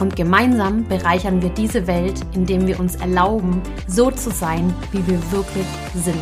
Und 0.00 0.16
gemeinsam 0.16 0.88
bereichern 0.88 1.42
wir 1.42 1.50
diese 1.50 1.86
Welt, 1.86 2.22
indem 2.34 2.66
wir 2.66 2.80
uns 2.80 2.96
erlauben, 2.96 3.62
so 3.86 4.10
zu 4.10 4.30
sein, 4.30 4.74
wie 4.92 5.06
wir 5.06 5.30
wirklich 5.30 5.66
sind. 5.94 6.16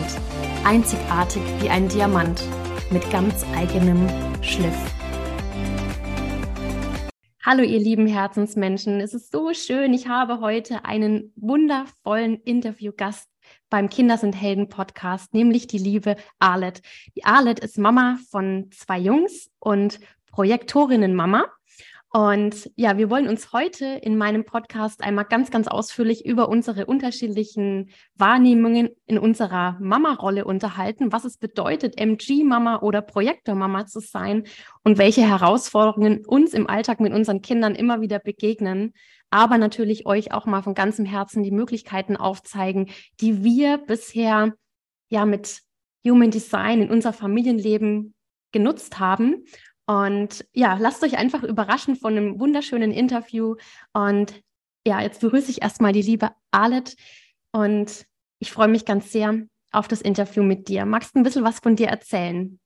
Einzigartig 0.64 1.42
wie 1.60 1.70
ein 1.70 1.88
Diamant 1.88 2.42
mit 2.90 3.08
ganz 3.12 3.46
eigenem 3.54 4.04
Schliff. 4.42 4.76
Hallo 7.44 7.62
ihr 7.62 7.78
lieben 7.78 8.08
Herzensmenschen, 8.08 9.00
es 9.00 9.14
ist 9.14 9.30
so 9.30 9.54
schön. 9.54 9.94
Ich 9.94 10.08
habe 10.08 10.40
heute 10.40 10.84
einen 10.84 11.32
wundervollen 11.36 12.42
Interviewgast 12.42 13.28
beim 13.70 13.88
Kinder 13.88 14.18
sind 14.18 14.34
Helden 14.34 14.68
Podcast, 14.68 15.32
nämlich 15.32 15.68
die 15.68 15.78
liebe 15.78 16.16
Arlet. 16.38 16.82
Die 17.16 17.24
Arlet 17.24 17.60
ist 17.60 17.78
Mama 17.78 18.18
von 18.30 18.70
zwei 18.72 18.98
Jungs 18.98 19.50
und 19.58 20.00
Projektorinnen-Mama. 20.32 21.46
Und 22.10 22.70
ja, 22.74 22.96
wir 22.96 23.10
wollen 23.10 23.28
uns 23.28 23.52
heute 23.52 23.84
in 23.84 24.16
meinem 24.16 24.46
Podcast 24.46 25.02
einmal 25.02 25.26
ganz, 25.26 25.50
ganz 25.50 25.68
ausführlich 25.68 26.24
über 26.24 26.48
unsere 26.48 26.86
unterschiedlichen 26.86 27.90
Wahrnehmungen 28.14 28.88
in 29.04 29.18
unserer 29.18 29.76
Mama-Rolle 29.78 30.46
unterhalten, 30.46 31.12
was 31.12 31.26
es 31.26 31.36
bedeutet, 31.36 31.98
MG-Mama 32.00 32.80
oder 32.80 33.02
Projektor-Mama 33.02 33.86
zu 33.86 34.00
sein 34.00 34.44
und 34.84 34.96
welche 34.96 35.20
Herausforderungen 35.20 36.24
uns 36.24 36.54
im 36.54 36.66
Alltag 36.66 37.00
mit 37.00 37.12
unseren 37.12 37.42
Kindern 37.42 37.74
immer 37.74 38.00
wieder 38.00 38.20
begegnen. 38.20 38.94
Aber 39.28 39.58
natürlich 39.58 40.06
euch 40.06 40.32
auch 40.32 40.46
mal 40.46 40.62
von 40.62 40.72
ganzem 40.72 41.04
Herzen 41.04 41.42
die 41.42 41.50
Möglichkeiten 41.50 42.16
aufzeigen, 42.16 42.88
die 43.20 43.44
wir 43.44 43.76
bisher 43.76 44.54
ja 45.10 45.26
mit 45.26 45.60
Human 46.06 46.30
Design 46.30 46.80
in 46.80 46.90
unser 46.90 47.12
Familienleben 47.12 48.14
genutzt 48.50 48.98
haben 48.98 49.44
und 49.88 50.46
ja, 50.52 50.76
lasst 50.78 51.02
euch 51.02 51.16
einfach 51.16 51.42
überraschen 51.42 51.96
von 51.96 52.14
einem 52.14 52.38
wunderschönen 52.38 52.92
Interview. 52.92 53.56
Und 53.94 54.42
ja, 54.86 55.00
jetzt 55.00 55.22
begrüße 55.22 55.50
ich 55.50 55.62
erstmal 55.62 55.92
die 55.92 56.02
liebe 56.02 56.30
Alet 56.50 56.94
und 57.52 58.04
ich 58.38 58.52
freue 58.52 58.68
mich 58.68 58.84
ganz 58.84 59.10
sehr 59.10 59.46
auf 59.72 59.88
das 59.88 60.02
Interview 60.02 60.42
mit 60.42 60.68
dir. 60.68 60.84
Magst 60.84 61.14
du 61.14 61.18
ein 61.18 61.22
bisschen 61.22 61.42
was 61.42 61.60
von 61.60 61.74
dir 61.74 61.88
erzählen? 61.88 62.60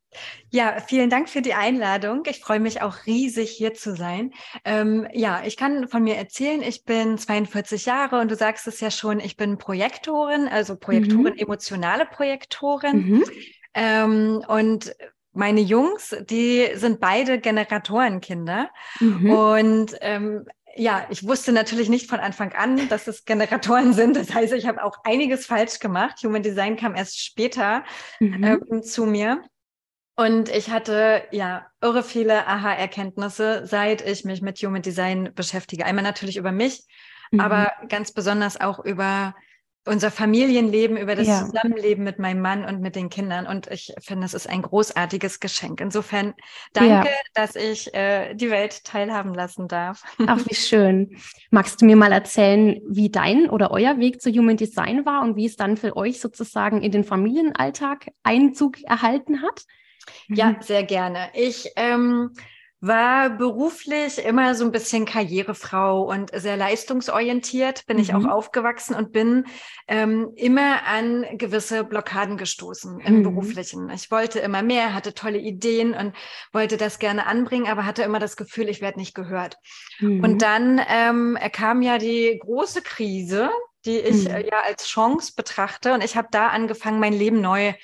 Ja, 0.51 0.81
vielen 0.81 1.11
Dank 1.11 1.29
für 1.29 1.43
die 1.43 1.55
Einladung. 1.55 2.25
Ich 2.27 2.41
freue 2.41 2.59
mich 2.59 2.83
auch 2.83 3.07
riesig, 3.07 3.51
hier 3.51 3.73
zu 3.73 3.95
sein. 3.95 4.33
Ähm, 4.65 5.07
ja, 5.13 5.43
ich 5.47 5.57
kann 5.57 5.87
von 5.87 6.03
mir 6.03 6.17
erzählen, 6.17 6.61
ich 6.61 6.85
bin 6.85 7.19
42 7.19 7.87
Jahre 7.87 8.21
und 8.21 8.33
du 8.33 8.35
sagst 8.35 8.67
es 8.67 8.81
ja 8.81 8.91
schon, 8.91 9.21
ich 9.21 9.37
bin 9.37 9.59
Projektorin, 9.59 10.49
also 10.49 10.77
Projektorin, 10.77 11.35
mhm. 11.35 11.39
emotionale 11.39 12.05
Projektorin. 12.05 12.97
Mhm. 12.97 13.25
Ähm, 13.75 14.45
und 14.49 14.93
meine 15.33 15.61
Jungs, 15.61 16.15
die 16.29 16.69
sind 16.75 17.01
beide 17.01 17.41
Generatorenkinder. 17.41 18.71
Mhm. 19.01 19.31
Und 19.31 19.97
ähm, 20.01 20.47
ja, 20.77 21.07
ich 21.11 21.27
wusste 21.27 21.53
natürlich 21.53 21.89
nicht 21.89 22.09
von 22.09 22.21
Anfang 22.21 22.53
an, 22.53 22.89
dass 22.89 23.07
es 23.09 23.25
Generatoren 23.25 23.93
sind. 23.95 24.17
Das 24.17 24.35
heißt, 24.35 24.53
ich 24.53 24.67
habe 24.67 24.83
auch 24.85 24.99
einiges 25.05 25.47
falsch 25.47 25.79
gemacht. 25.79 26.23
Human 26.25 26.43
Design 26.43 26.77
kam 26.77 26.95
erst 26.95 27.21
später 27.21 27.85
mhm. 28.21 28.45
ähm, 28.71 28.83
zu 28.83 29.07
mir. 29.07 29.43
Und 30.15 30.51
ich 30.51 30.71
hatte 30.71 31.23
ja 31.31 31.67
irre 31.81 32.03
viele 32.03 32.47
Aha-Erkenntnisse, 32.47 33.67
seit 33.67 34.07
ich 34.07 34.25
mich 34.25 34.43
mit 34.43 34.59
Human 34.59 34.83
Design 34.83 35.33
beschäftige. 35.35 35.87
Einmal 35.87 36.05
natürlich 36.05 36.37
über 36.37 36.53
mich, 36.53 36.85
mhm. 37.31 37.41
aber 37.41 37.73
ganz 37.89 38.13
besonders 38.13 38.61
auch 38.61 38.85
über 38.85 39.35
unser 39.85 40.11
Familienleben, 40.11 40.97
über 40.97 41.17
das 41.17 41.27
ja. 41.27 41.45
Zusammenleben 41.45 42.05
mit 42.05 42.19
meinem 42.19 42.41
Mann 42.41 42.65
und 42.65 42.81
mit 42.81 42.95
den 42.95 43.11
Kindern. 43.11 43.47
Und 43.47 43.67
ich 43.69 43.93
finde, 44.01 44.27
es 44.27 44.35
ist 44.35 44.49
ein 44.49 44.63
großartiges 44.63 45.41
Geschenk. 45.41 45.81
Insofern 45.81 46.35
danke, 46.73 47.09
ja. 47.09 47.17
dass 47.35 47.57
ich 47.57 47.93
äh, 47.93 48.35
die 48.35 48.51
Welt 48.51 48.85
teilhaben 48.85 49.35
lassen 49.35 49.67
darf. 49.67 50.03
Ach, 50.27 50.39
wie 50.47 50.55
schön. 50.55 51.17
Magst 51.51 51.83
du 51.83 51.87
mir 51.87 51.97
mal 51.97 52.13
erzählen, 52.13 52.81
wie 52.89 53.11
dein 53.11 53.51
oder 53.51 53.73
euer 53.73 53.99
Weg 53.99 54.23
zu 54.23 54.31
Human 54.31 54.57
Design 54.57 55.05
war 55.05 55.23
und 55.23 55.37
wie 55.37 55.47
es 55.47 55.57
dann 55.57 55.77
für 55.77 55.97
euch 55.97 56.21
sozusagen 56.21 56.83
in 56.83 56.93
den 56.93 57.05
Familienalltag 57.05 58.13
Einzug 58.23 58.83
erhalten 58.85 59.43
hat? 59.43 59.65
Ja, 60.29 60.51
mhm. 60.51 60.57
sehr 60.61 60.85
gerne. 60.85 61.29
Ich 61.35 61.71
ähm, 61.77 62.31
war 62.83 63.31
beruflich 63.31 64.19
immer 64.19 64.57
so 64.57 64.65
ein 64.65 64.73
bisschen 64.73 65.07
Karrierefrau 65.07 66.03
und 66.03 66.33
sehr 66.35 66.57
leistungsorientiert, 66.57 67.87
bin 67.87 67.97
mhm. 67.97 68.03
ich 68.03 68.13
auch 68.13 68.23
mhm. 68.23 68.29
aufgewachsen 68.29 68.97
und 68.97 69.13
bin 69.13 69.45
ähm, 69.87 70.33
immer 70.35 70.85
an 70.85 71.25
gewisse 71.39 71.85
Blockaden 71.85 72.37
gestoßen 72.37 72.99
im 72.99 73.19
mhm. 73.19 73.23
beruflichen. 73.23 73.89
Ich 73.91 74.11
wollte 74.11 74.41
immer 74.41 74.65
mehr, 74.65 74.95
hatte 74.95 75.15
tolle 75.15 75.39
Ideen 75.39 75.95
und 75.95 76.13
wollte 76.53 76.77
das 76.77 76.99
gerne 76.99 77.27
anbringen, 77.27 77.69
aber 77.69 77.87
hatte 77.87 78.03
immer 78.03 78.19
das 78.19 78.37
Gefühl, 78.37 78.69
ich 78.69 78.81
werde 78.81 78.99
nicht 78.99 79.15
gehört. 79.15 79.59
Mhm. 80.01 80.25
Und 80.25 80.43
dann 80.43 80.81
ähm, 80.89 81.39
kam 81.53 81.83
ja 81.83 81.99
die 81.99 82.37
große 82.43 82.83
Krise, 82.83 83.49
die 83.85 83.99
ich 83.99 84.29
äh, 84.29 84.41
mhm. 84.41 84.49
ja 84.51 84.61
als 84.67 84.89
Chance 84.89 85.35
betrachte 85.37 85.95
und 85.95 86.03
ich 86.03 86.17
habe 86.17 86.29
da 86.33 86.49
angefangen, 86.49 86.99
mein 86.99 87.13
Leben 87.13 87.41
neu 87.41 87.75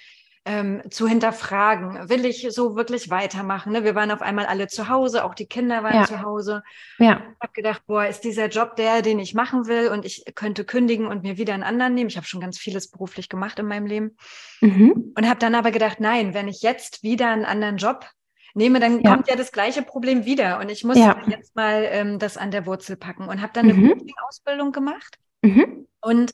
ähm, 0.49 0.83
zu 0.91 1.07
hinterfragen. 1.07 2.09
Will 2.09 2.25
ich 2.25 2.47
so 2.51 2.75
wirklich 2.75 3.11
weitermachen? 3.11 3.73
Ne? 3.73 3.85
Wir 3.85 3.95
waren 3.95 4.11
auf 4.11 4.23
einmal 4.23 4.47
alle 4.47 4.67
zu 4.67 4.89
Hause, 4.89 5.25
auch 5.25 5.35
die 5.35 5.47
Kinder 5.47 5.83
waren 5.83 5.95
ja. 5.95 6.05
zu 6.05 6.23
Hause. 6.23 6.63
Ja. 6.99 7.23
Ich 7.35 7.41
habe 7.43 7.53
gedacht, 7.53 7.83
boah, 7.87 8.07
ist 8.07 8.23
dieser 8.23 8.49
Job 8.49 8.77
der, 8.77 9.03
den 9.03 9.19
ich 9.19 9.35
machen 9.35 9.67
will 9.67 9.89
und 9.89 10.07
ich 10.07 10.25
könnte 10.35 10.65
kündigen 10.65 11.07
und 11.07 11.23
mir 11.23 11.37
wieder 11.37 11.53
einen 11.53 11.63
anderen 11.63 11.95
nehmen. 11.95 12.09
Ich 12.09 12.17
habe 12.17 12.27
schon 12.27 12.41
ganz 12.41 12.59
vieles 12.59 12.91
beruflich 12.91 13.29
gemacht 13.29 13.59
in 13.59 13.67
meinem 13.67 13.87
Leben 13.87 14.17
mhm. 14.63 15.13
und 15.15 15.29
habe 15.29 15.39
dann 15.39 15.55
aber 15.55 15.71
gedacht, 15.71 16.01
nein, 16.01 16.33
wenn 16.33 16.49
ich 16.49 16.63
jetzt 16.63 17.03
wieder 17.03 17.29
einen 17.29 17.45
anderen 17.45 17.77
Job 17.77 18.07
nehme, 18.55 18.81
dann 18.81 19.03
ja. 19.03 19.13
kommt 19.13 19.29
ja 19.29 19.37
das 19.37 19.53
gleiche 19.53 19.83
Problem 19.83 20.25
wieder 20.25 20.59
und 20.61 20.71
ich 20.71 20.83
muss 20.83 20.97
ja. 20.97 21.21
jetzt 21.29 21.55
mal 21.55 21.87
ähm, 21.91 22.19
das 22.19 22.39
an 22.39 22.51
der 22.51 22.65
Wurzel 22.65 22.97
packen 22.97 23.29
und 23.29 23.43
habe 23.43 23.53
dann 23.53 23.67
mhm. 23.67 23.73
eine 23.73 23.89
Coaching-Ausbildung 23.91 24.73
gemacht. 24.73 25.19
Mhm. 25.43 25.88
Und 26.01 26.33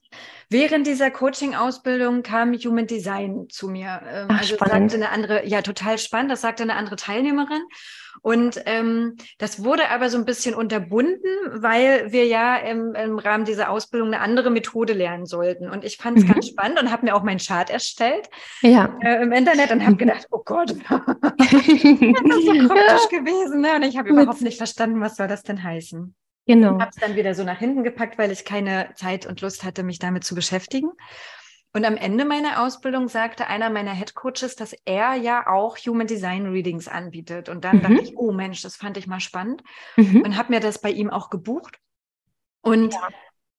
während 0.51 0.87
dieser 0.87 1.11
Coaching-Ausbildung 1.11 2.23
kam 2.23 2.53
Human 2.53 2.87
Design 2.87 3.47
zu 3.49 3.69
mir. 3.69 4.03
Ähm, 4.07 4.27
Ach, 4.29 4.41
also 4.41 4.57
spannend. 4.57 4.91
sagte 4.91 5.07
eine 5.07 5.15
andere, 5.15 5.47
ja, 5.47 5.63
total 5.63 5.99
spannend, 5.99 6.31
das 6.31 6.43
sagte 6.43 6.63
eine 6.63 6.77
andere 6.77 6.97
Teilnehmerin. 6.97 7.63
Und 8.21 8.61
ähm, 8.67 9.17
das 9.39 9.65
wurde 9.65 9.91
aber 9.91 10.11
so 10.11 10.19
ein 10.19 10.25
bisschen 10.25 10.55
unterbunden, 10.55 11.31
weil 11.53 12.13
wir 12.13 12.27
ja 12.27 12.57
im, 12.57 12.95
im 12.95 13.19
Rahmen 13.19 13.45
dieser 13.45 13.71
Ausbildung 13.71 14.09
eine 14.09 14.21
andere 14.21 14.51
Methode 14.51 14.93
lernen 14.93 15.27
sollten. 15.27 15.71
Und 15.71 15.85
ich 15.85 15.97
fand 15.97 16.19
es 16.19 16.25
mhm. 16.25 16.33
ganz 16.33 16.49
spannend 16.49 16.81
und 16.81 16.91
habe 16.91 17.07
mir 17.07 17.15
auch 17.15 17.23
meinen 17.23 17.41
Chart 17.41 17.69
erstellt 17.71 18.29
ja. 18.63 18.97
äh, 19.01 19.23
im 19.23 19.33
Internet 19.33 19.73
und 19.73 19.85
habe 19.85 19.97
gedacht, 19.97 20.27
oh 20.31 20.43
Gott, 20.45 20.75
das 20.89 21.53
ist 21.53 21.73
so 21.73 22.69
kryptisch 22.69 23.09
gewesen. 23.11 23.63
Ne? 23.63 23.77
Und 23.77 23.83
ich 23.83 23.97
habe 23.97 24.11
überhaupt 24.11 24.43
nicht 24.43 24.59
verstanden, 24.59 25.01
was 25.01 25.17
soll 25.17 25.29
das 25.29 25.43
denn 25.43 25.63
heißen. 25.63 26.15
Genau. 26.47 26.77
Ich 26.77 26.81
habe 26.81 26.91
es 26.94 27.00
dann 27.00 27.16
wieder 27.16 27.34
so 27.34 27.44
nach 27.44 27.59
hinten 27.59 27.84
gepackt, 27.84 28.19
weil 28.19 28.31
ich 28.31 28.44
keine 28.44 28.91
Zeit 28.94 29.27
und 29.27 29.41
Lust 29.41 29.65
hatte, 29.65 29.82
mich 29.82 29.99
damit 29.99 30.25
zu 30.25 30.34
beschäftigen. 30.34 30.91
Und 31.72 31.84
am 31.84 31.97
Ende 31.97 32.25
meiner 32.25 32.62
Ausbildung 32.62 33.09
sagte 33.09 33.49
einer 33.49 33.69
meiner 33.69 33.93
Head 33.93 34.15
Coaches, 34.15 34.54
dass 34.54 34.75
er 34.84 35.15
ja 35.15 35.49
auch 35.49 35.77
Human 35.78 36.06
Design 36.06 36.47
Readings 36.47 36.87
anbietet. 36.87 37.49
Und 37.49 37.65
dann 37.65 37.78
mhm. 37.78 37.83
dachte 37.83 38.00
ich, 38.03 38.16
oh 38.16 38.31
Mensch, 38.31 38.62
das 38.62 38.77
fand 38.77 38.97
ich 38.97 39.09
mal 39.09 39.21
spannend 39.21 39.62
mhm. 39.97 40.22
und 40.22 40.37
habe 40.37 40.53
mir 40.53 40.60
das 40.60 40.81
bei 40.81 40.91
ihm 40.91 41.10
auch 41.10 41.31
gebucht. 41.31 41.78
Und 42.60 42.94
ja, 42.94 43.09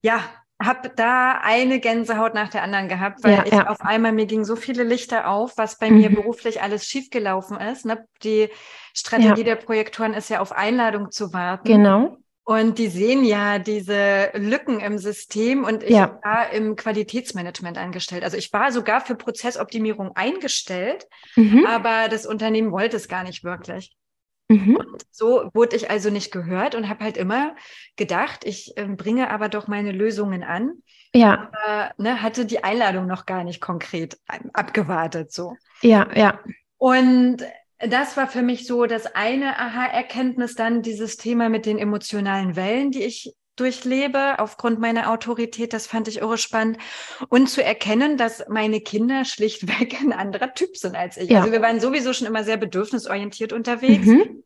ja 0.02 0.20
habe 0.62 0.88
da 0.88 1.40
eine 1.42 1.80
Gänsehaut 1.80 2.32
nach 2.32 2.48
der 2.48 2.62
anderen 2.62 2.88
gehabt, 2.88 3.22
weil 3.22 3.34
ja, 3.34 3.44
ich 3.44 3.52
ja. 3.52 3.66
auf 3.66 3.82
einmal 3.82 4.12
mir 4.12 4.24
ging 4.24 4.44
so 4.44 4.56
viele 4.56 4.84
Lichter 4.84 5.28
auf, 5.28 5.58
was 5.58 5.78
bei 5.78 5.90
mhm. 5.90 5.98
mir 5.98 6.10
beruflich 6.10 6.62
alles 6.62 6.86
schiefgelaufen 6.86 7.58
ist. 7.58 7.84
Ne? 7.84 8.06
Die 8.22 8.48
Strategie 8.94 9.44
der 9.44 9.56
Projektoren 9.56 10.14
ist 10.14 10.30
ja 10.30 10.40
auf 10.40 10.52
Einladung 10.52 11.10
zu 11.10 11.34
warten. 11.34 11.68
Genau. 11.68 12.16
Und 12.48 12.78
die 12.78 12.86
sehen 12.86 13.24
ja 13.24 13.58
diese 13.58 14.30
Lücken 14.34 14.78
im 14.78 14.98
System 14.98 15.64
und 15.64 15.82
ich 15.82 15.90
ja. 15.90 16.20
war 16.22 16.50
im 16.50 16.76
Qualitätsmanagement 16.76 17.76
angestellt. 17.76 18.22
Also 18.22 18.36
ich 18.36 18.52
war 18.52 18.70
sogar 18.70 19.00
für 19.00 19.16
Prozessoptimierung 19.16 20.12
eingestellt, 20.14 21.08
mhm. 21.34 21.66
aber 21.66 22.08
das 22.08 22.24
Unternehmen 22.24 22.70
wollte 22.70 22.98
es 22.98 23.08
gar 23.08 23.24
nicht 23.24 23.42
wirklich. 23.42 23.96
Mhm. 24.48 24.76
Und 24.76 25.02
so 25.10 25.50
wurde 25.54 25.74
ich 25.74 25.90
also 25.90 26.08
nicht 26.08 26.30
gehört 26.30 26.76
und 26.76 26.88
habe 26.88 27.02
halt 27.02 27.16
immer 27.16 27.56
gedacht, 27.96 28.44
ich 28.44 28.76
äh, 28.76 28.86
bringe 28.86 29.28
aber 29.30 29.48
doch 29.48 29.66
meine 29.66 29.90
Lösungen 29.90 30.44
an. 30.44 30.74
Ja. 31.12 31.50
Aber, 31.50 31.94
ne, 31.98 32.22
hatte 32.22 32.46
die 32.46 32.62
Einladung 32.62 33.08
noch 33.08 33.26
gar 33.26 33.42
nicht 33.42 33.60
konkret 33.60 34.20
abgewartet. 34.52 35.32
So. 35.32 35.56
Ja, 35.82 36.08
ja. 36.14 36.38
Und 36.78 37.38
das 37.78 38.16
war 38.16 38.26
für 38.28 38.42
mich 38.42 38.66
so 38.66 38.86
das 38.86 39.06
eine 39.14 39.58
Aha-Erkenntnis, 39.58 40.54
dann 40.54 40.82
dieses 40.82 41.16
Thema 41.16 41.48
mit 41.48 41.66
den 41.66 41.78
emotionalen 41.78 42.56
Wellen, 42.56 42.90
die 42.90 43.02
ich 43.02 43.34
durchlebe 43.56 44.38
aufgrund 44.38 44.80
meiner 44.80 45.10
Autorität. 45.10 45.72
Das 45.72 45.86
fand 45.86 46.08
ich 46.08 46.18
irre 46.18 46.38
spannend. 46.38 46.78
Und 47.28 47.48
zu 47.48 47.62
erkennen, 47.62 48.16
dass 48.16 48.44
meine 48.48 48.80
Kinder 48.80 49.24
schlichtweg 49.24 50.00
ein 50.00 50.12
anderer 50.12 50.54
Typ 50.54 50.76
sind 50.76 50.94
als 50.94 51.16
ich. 51.16 51.30
Ja. 51.30 51.40
Also 51.40 51.52
wir 51.52 51.62
waren 51.62 51.80
sowieso 51.80 52.12
schon 52.12 52.26
immer 52.26 52.44
sehr 52.44 52.58
bedürfnisorientiert 52.58 53.52
unterwegs. 53.52 54.06
Mhm. 54.06 54.42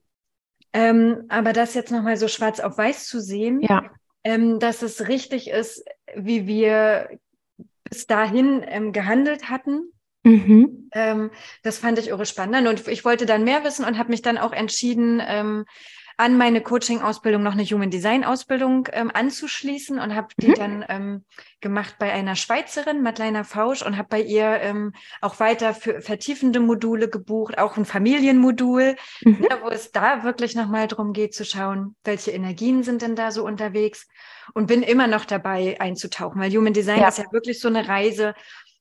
Ähm, 0.73 1.25
aber 1.29 1.53
das 1.53 1.75
jetzt 1.75 1.91
nochmal 1.91 2.17
so 2.17 2.29
schwarz 2.29 2.61
auf 2.61 2.79
weiß 2.79 3.09
zu 3.09 3.21
sehen, 3.21 3.61
ja. 3.61 3.91
ähm, 4.23 4.61
dass 4.61 4.83
es 4.83 5.09
richtig 5.09 5.51
ist, 5.51 5.85
wie 6.15 6.47
wir 6.47 7.11
bis 7.83 8.07
dahin 8.07 8.65
ähm, 8.65 8.93
gehandelt 8.93 9.51
hatten. 9.51 9.93
Mhm. 10.23 10.91
Ähm, 10.93 11.31
das 11.63 11.79
fand 11.79 11.99
ich 11.99 12.09
irre 12.09 12.27
spannend 12.27 12.69
und 12.69 12.87
ich 12.89 13.05
wollte 13.05 13.27
dann 13.27 13.45
mehr 13.45 13.65
wissen 13.65 13.85
und 13.85 13.99
habe 13.99 14.11
mich 14.11 14.23
dann 14.23 14.39
auch 14.39 14.53
entschieden, 14.53 15.23
ähm, 15.25 15.65
an 16.21 16.37
meine 16.37 16.61
Coaching-Ausbildung 16.61 17.43
noch 17.43 17.55
eine 17.55 17.65
Human 17.65 17.89
Design-Ausbildung 17.89 18.89
ähm, 18.93 19.11
anzuschließen 19.13 19.99
und 19.99 20.15
habe 20.15 20.29
die 20.37 20.49
mhm. 20.49 20.55
dann 20.55 20.85
ähm, 20.91 21.25
gemacht 21.63 21.95
bei 21.99 22.13
einer 22.13 22.37
Schweizerin, 22.37 23.03
Madeleine 23.03 23.43
Fausch, 23.43 23.81
und 23.81 23.97
habe 23.97 24.09
bei 24.11 24.21
ihr 24.21 24.61
ähm, 24.61 24.93
auch 25.23 25.41
weiter 25.41 25.73
für 25.73 26.03
vertiefende 26.03 26.61
Module 26.61 27.09
gebucht, 27.09 27.57
auch 27.57 27.79
ein 27.79 27.87
Familienmodul, 27.87 28.97
mhm. 29.23 29.41
ne, 29.41 29.49
wo 29.63 29.69
es 29.71 29.93
da 29.93 30.23
wirklich 30.23 30.55
nochmal 30.55 30.89
darum 30.89 31.15
geht 31.15 31.33
zu 31.35 31.47
schauen, 31.47 31.97
welche 32.05 32.33
Energien 32.33 32.83
sind 32.83 33.01
denn 33.01 33.17
da 33.17 33.31
so 33.31 33.43
unterwegs 33.43 34.07
und 34.53 34.67
bin 34.67 34.83
immer 34.83 35.07
noch 35.07 35.25
dabei 35.25 35.81
einzutauchen, 35.81 36.39
weil 36.39 36.51
Human 36.51 36.75
Design 36.75 37.01
ja. 37.01 37.09
ist 37.09 37.17
ja 37.17 37.33
wirklich 37.33 37.61
so 37.61 37.69
eine 37.69 37.89
Reise. 37.89 38.35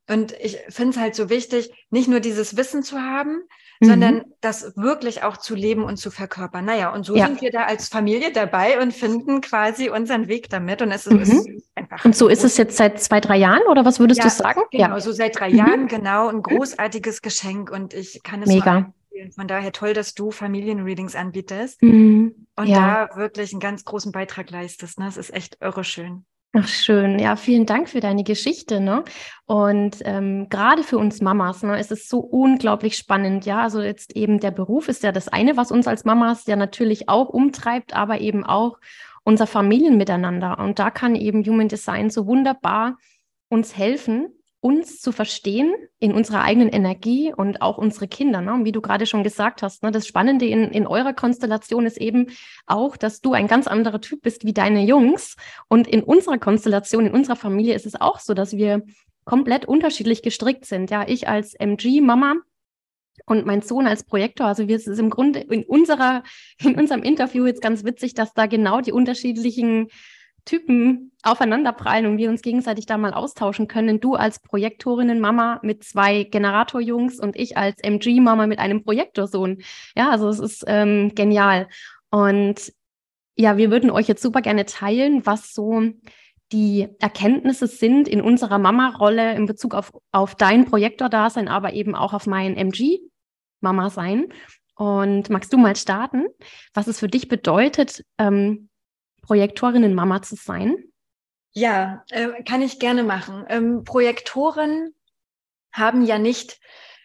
Und 0.10 0.34
ich 0.42 0.58
finde 0.70 0.92
es 0.92 0.98
halt 0.98 1.16
so 1.16 1.30
wichtig, 1.30 1.72
nicht 1.92 2.10
nur 2.10 2.20
dieses 2.20 2.58
Wissen 2.58 2.82
zu 2.82 3.00
haben, 3.00 3.44
mhm. 3.80 3.88
sondern 3.88 4.24
das 4.42 4.74
wirklich 4.76 5.24
auch 5.24 5.38
zu 5.38 5.54
leben 5.54 5.84
und 5.84 5.98
zu 5.98 6.10
verkörpern. 6.10 6.66
Naja, 6.66 6.92
und 6.92 7.06
so 7.06 7.16
ja. 7.16 7.28
sind 7.28 7.42
wir 7.42 7.52
da 7.52 7.66
als 7.66 7.90
Familie 7.90 8.32
dabei 8.32 8.82
und 8.82 8.92
finden 8.92 9.42
quasi 9.42 9.90
unseren 9.90 10.28
Weg 10.28 10.50
damit. 10.50 10.82
Und 10.82 10.92
es 10.92 11.06
mhm. 11.06 11.22
ist 11.22 11.48
einfach. 11.76 12.04
Und 12.04 12.16
so 12.16 12.28
ist 12.28 12.44
es 12.44 12.58
jetzt 12.58 12.78
seit 12.78 13.00
zwei, 13.02 13.20
drei 13.20 13.38
Jahren 13.38 13.62
oder 13.70 13.86
was 13.86 14.00
würdest 14.00 14.18
ja, 14.20 14.26
du 14.26 14.32
sagen? 14.32 14.62
Genau, 14.72 14.96
ja. 14.96 15.00
so 15.00 15.12
seit 15.12 15.40
drei 15.40 15.52
mhm. 15.52 15.58
Jahren, 15.58 15.88
genau. 15.88 16.28
Ein 16.28 16.42
großartiges 16.42 17.22
Geschenk 17.22 17.70
und 17.70 17.94
ich 17.94 18.24
kann 18.24 18.42
es 18.42 18.50
Mega. 18.50 18.92
Von 19.36 19.48
daher 19.48 19.74
toll, 19.74 19.94
dass 19.94 20.14
du 20.14 20.32
Familienreadings 20.32 21.14
anbietest 21.14 21.82
mhm. 21.82 22.48
und 22.56 22.68
ja. 22.68 23.10
da 23.10 23.18
wirklich 23.18 23.52
einen 23.52 23.60
ganz 23.60 23.84
großen 23.84 24.14
Beitrag 24.14 24.50
leistest. 24.50 24.98
Ne? 24.98 25.06
Das 25.06 25.18
ist 25.18 25.34
echt 25.34 25.58
irre 25.60 25.84
schön. 25.84 26.26
Ach 26.52 26.68
schön, 26.68 27.20
ja, 27.20 27.36
vielen 27.36 27.68
Dank 27.68 27.90
für 27.90 28.00
deine 28.00 28.24
Geschichte, 28.24 28.80
ne? 28.80 29.04
Und 29.46 29.98
ähm, 30.04 30.50
gerade 30.50 30.82
für 30.82 30.98
uns 30.98 31.22
Mamas, 31.22 31.62
ne, 31.62 31.80
ist 31.80 31.92
es 31.92 32.10
so 32.10 32.20
unglaublich 32.20 32.98
spannend, 32.98 33.46
ja. 33.46 33.62
Also 33.62 33.82
jetzt 33.82 34.16
eben 34.16 34.40
der 34.40 34.50
Beruf 34.50 34.88
ist 34.88 35.04
ja 35.04 35.12
das 35.12 35.28
eine, 35.28 35.58
was 35.58 35.72
uns 35.72 35.88
als 35.88 36.06
Mamas 36.06 36.48
ja 36.48 36.56
natürlich 36.56 37.08
auch 37.08 37.30
umtreibt, 37.30 37.96
aber 37.96 38.20
eben 38.20 38.44
auch 38.44 38.80
unser 39.24 39.46
Familienmiteinander. 39.46 40.58
Und 40.58 40.80
da 40.80 40.90
kann 40.90 41.14
eben 41.16 41.46
Human 41.46 41.68
Design 41.68 42.10
so 42.10 42.26
wunderbar 42.26 42.98
uns 43.50 43.78
helfen, 43.78 44.30
uns 44.62 45.00
zu 45.00 45.12
verstehen 45.12 45.74
in 46.00 46.14
unserer 46.14 46.42
eigenen 46.42 46.70
Energie 46.70 47.34
und 47.34 47.62
auch 47.62 47.78
unsere 47.78 48.08
Kinder. 48.08 48.42
Ne? 48.42 48.54
Und 48.54 48.66
wie 48.66 48.74
du 48.74 48.82
gerade 48.82 49.06
schon 49.06 49.24
gesagt 49.24 49.64
hast, 49.64 49.84
ne, 49.84 49.92
das 49.92 50.06
Spannende 50.06 50.46
in, 50.46 50.66
in 50.66 50.86
eurer 50.86 51.14
Konstellation 51.14 51.86
ist 51.86 51.98
eben 51.98 52.28
auch, 52.66 52.98
dass 52.98 53.22
du 53.22 53.34
ein 53.34 53.48
ganz 53.48 53.68
anderer 53.68 54.02
Typ 54.02 54.22
bist 54.22 54.46
wie 54.46 54.54
deine 54.54 54.84
Jungs. 54.84 55.38
Und 55.70 55.88
in 55.88 56.04
unserer 56.04 56.38
Konstellation, 56.38 57.06
in 57.06 57.14
unserer 57.14 57.38
Familie 57.38 57.74
ist 57.74 57.86
es 57.86 58.00
auch 58.00 58.20
so, 58.20 58.34
dass 58.34 58.58
wir 58.58 58.84
komplett 59.24 59.66
unterschiedlich 59.66 60.24
gestrickt 60.24 60.66
sind. 60.66 60.92
Ja, 60.92 61.08
ich 61.08 61.30
als 61.30 61.54
MG-Mama 61.54 62.36
und 63.26 63.46
mein 63.46 63.62
Sohn 63.62 63.88
als 63.88 64.04
Projektor. 64.04 64.48
Also 64.48 64.68
wir 64.68 64.76
es 64.76 64.88
ist 64.88 65.00
im 65.00 65.10
Grunde 65.10 65.40
in 65.40 65.64
unserer, 65.64 66.24
in 66.62 66.76
unserem 66.76 67.04
Interview 67.04 67.46
jetzt 67.46 67.62
ganz 67.62 67.86
witzig, 67.86 68.14
dass 68.14 68.34
da 68.34 68.46
genau 68.46 68.82
die 68.82 68.92
unterschiedlichen 68.92 69.88
Typen 70.50 71.12
aufeinanderprallen 71.22 72.08
und 72.08 72.18
wir 72.18 72.30
uns 72.30 72.42
gegenseitig 72.42 72.88
da 72.88 72.98
mal 72.98 73.14
austauschen 73.14 73.68
können. 73.68 74.00
Du 74.00 74.16
als 74.16 74.40
Projektorinnen-Mama 74.40 75.60
mit 75.62 75.84
zwei 75.84 76.24
Generatorjungs 76.24 77.20
und 77.20 77.36
ich 77.36 77.56
als 77.56 77.80
MG-Mama 77.82 78.48
mit 78.48 78.58
einem 78.58 78.84
Projektorsohn. 78.84 79.62
Ja, 79.96 80.10
also 80.10 80.28
es 80.28 80.40
ist 80.40 80.64
ähm, 80.66 81.14
genial. 81.14 81.68
Und 82.10 82.74
ja, 83.36 83.58
wir 83.58 83.70
würden 83.70 83.92
euch 83.92 84.08
jetzt 84.08 84.24
super 84.24 84.42
gerne 84.42 84.66
teilen, 84.66 85.24
was 85.28 85.54
so 85.54 85.84
die 86.52 86.88
Erkenntnisse 87.00 87.68
sind 87.68 88.08
in 88.08 88.20
unserer 88.20 88.58
Mama-Rolle 88.58 89.36
in 89.36 89.46
Bezug 89.46 89.76
auf, 89.76 89.92
auf 90.12 90.34
dein 90.34 90.66
Projektor-Dasein, 90.66 91.48
aber 91.48 91.74
eben 91.74 91.94
auch 91.94 92.14
auf 92.14 92.26
mein 92.26 92.58
MG-Mama-Sein. 92.58 94.34
Und 94.76 95.30
magst 95.30 95.54
du 95.54 95.58
mal 95.58 95.76
starten, 95.76 96.26
was 96.74 96.88
es 96.88 97.00
für 97.00 97.10
dich 97.10 97.28
bedeutet, 97.28 98.04
ähm, 98.18 98.69
Projektorinnen-Mama 99.30 100.24
zu 100.24 100.36
sein? 100.36 100.76
Ja, 101.52 102.04
äh, 102.10 102.42
kann 102.42 102.64
ich 102.64 102.80
gerne 102.80 103.04
machen. 103.04 103.46
Ähm, 103.48 103.84
Projektoren 103.84 104.96
haben 105.72 106.04
ja 106.04 106.18
nicht 106.18 106.60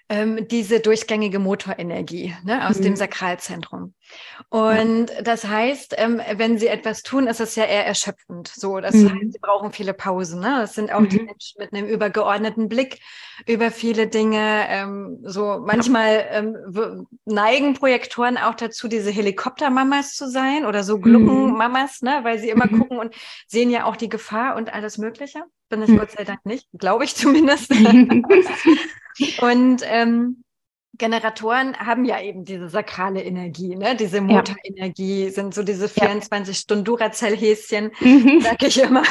ähm, 0.09 0.47
diese 0.49 0.81
durchgängige 0.81 1.39
Motorenergie 1.39 2.35
ne, 2.45 2.69
aus 2.69 2.79
mhm. 2.79 2.83
dem 2.83 2.97
Sakralzentrum. 2.97 3.95
Und 4.51 5.11
ja. 5.11 5.23
das 5.23 5.47
heißt, 5.47 5.95
ähm, 5.97 6.21
wenn 6.37 6.59
sie 6.59 6.67
etwas 6.67 7.03
tun, 7.03 7.27
ist 7.27 7.41
es 7.41 7.57
ja 7.57 7.65
eher 7.65 7.87
erschöpfend. 7.87 8.49
So, 8.49 8.81
das 8.81 8.95
mhm. 8.95 9.11
heißt, 9.11 9.33
sie 9.33 9.39
brauchen 9.41 9.73
viele 9.73 9.95
Pausen. 9.95 10.41
Ne? 10.41 10.59
Das 10.61 10.75
sind 10.75 10.93
auch 10.93 11.01
mhm. 11.01 11.09
die 11.09 11.21
Menschen 11.21 11.59
mit 11.59 11.73
einem 11.73 11.87
übergeordneten 11.87 12.69
Blick 12.69 13.01
über 13.47 13.71
viele 13.71 14.07
Dinge. 14.07 14.67
Ähm, 14.69 15.21
so 15.23 15.63
manchmal 15.65 16.27
ähm, 16.31 17.07
neigen 17.25 17.75
Projektoren 17.75 18.37
auch 18.37 18.55
dazu, 18.55 18.89
diese 18.89 19.11
Helikoptermamas 19.11 20.15
zu 20.15 20.29
sein 20.29 20.67
oder 20.67 20.85
so 20.85 20.99
Gluckenmamas, 20.99 22.03
mhm. 22.03 22.09
ne? 22.09 22.21
weil 22.25 22.39
sie 22.39 22.51
immer 22.51 22.67
mhm. 22.67 22.79
gucken 22.79 22.99
und 22.99 23.15
sehen 23.47 23.71
ja 23.71 23.85
auch 23.85 23.97
die 23.97 24.11
Gefahr 24.11 24.57
und 24.57 24.73
alles 24.73 24.99
Mögliche. 24.99 25.45
Bin 25.81 25.95
ich. 25.95 26.01
Gott 26.01 26.11
sei 26.13 26.25
Dank 26.25 26.45
nicht, 26.45 26.69
glaube 26.73 27.05
ich 27.05 27.15
zumindest. 27.17 27.71
Und 29.41 29.83
ähm, 29.85 30.45
Generatoren 30.97 31.77
haben 31.77 32.05
ja 32.05 32.21
eben 32.21 32.45
diese 32.45 32.69
sakrale 32.69 33.23
Energie, 33.23 33.75
ne? 33.75 33.97
diese 33.97 34.21
Motorenergie, 34.21 35.25
ja. 35.25 35.31
sind 35.31 35.55
so 35.55 35.63
diese 35.63 35.89
24 35.89 36.55
ja. 36.55 36.61
Stunden 36.61 36.85
Duracell-Häschen, 36.85 37.91
mhm. 38.01 38.41
sag 38.41 38.63
ich 38.63 38.81
immer. 38.81 39.03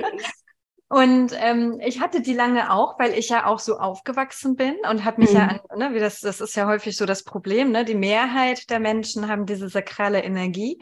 und 0.88 1.32
ähm, 1.38 1.80
ich 1.82 2.00
hatte 2.00 2.20
die 2.20 2.34
lange 2.34 2.70
auch, 2.70 2.98
weil 2.98 3.14
ich 3.14 3.30
ja 3.30 3.46
auch 3.46 3.58
so 3.58 3.78
aufgewachsen 3.78 4.56
bin 4.56 4.76
und 4.90 5.04
habe 5.04 5.22
mich 5.22 5.30
mhm. 5.30 5.36
ja 5.36 5.60
an, 5.68 5.78
ne, 5.78 5.94
wie 5.94 6.00
das, 6.00 6.20
das 6.20 6.42
ist 6.42 6.56
ja 6.56 6.66
häufig 6.66 6.96
so 6.96 7.06
das 7.06 7.24
Problem, 7.24 7.70
ne? 7.70 7.86
Die 7.86 7.94
Mehrheit 7.94 8.68
der 8.68 8.80
Menschen 8.80 9.28
haben 9.28 9.46
diese 9.46 9.70
sakrale 9.70 10.22
Energie 10.22 10.78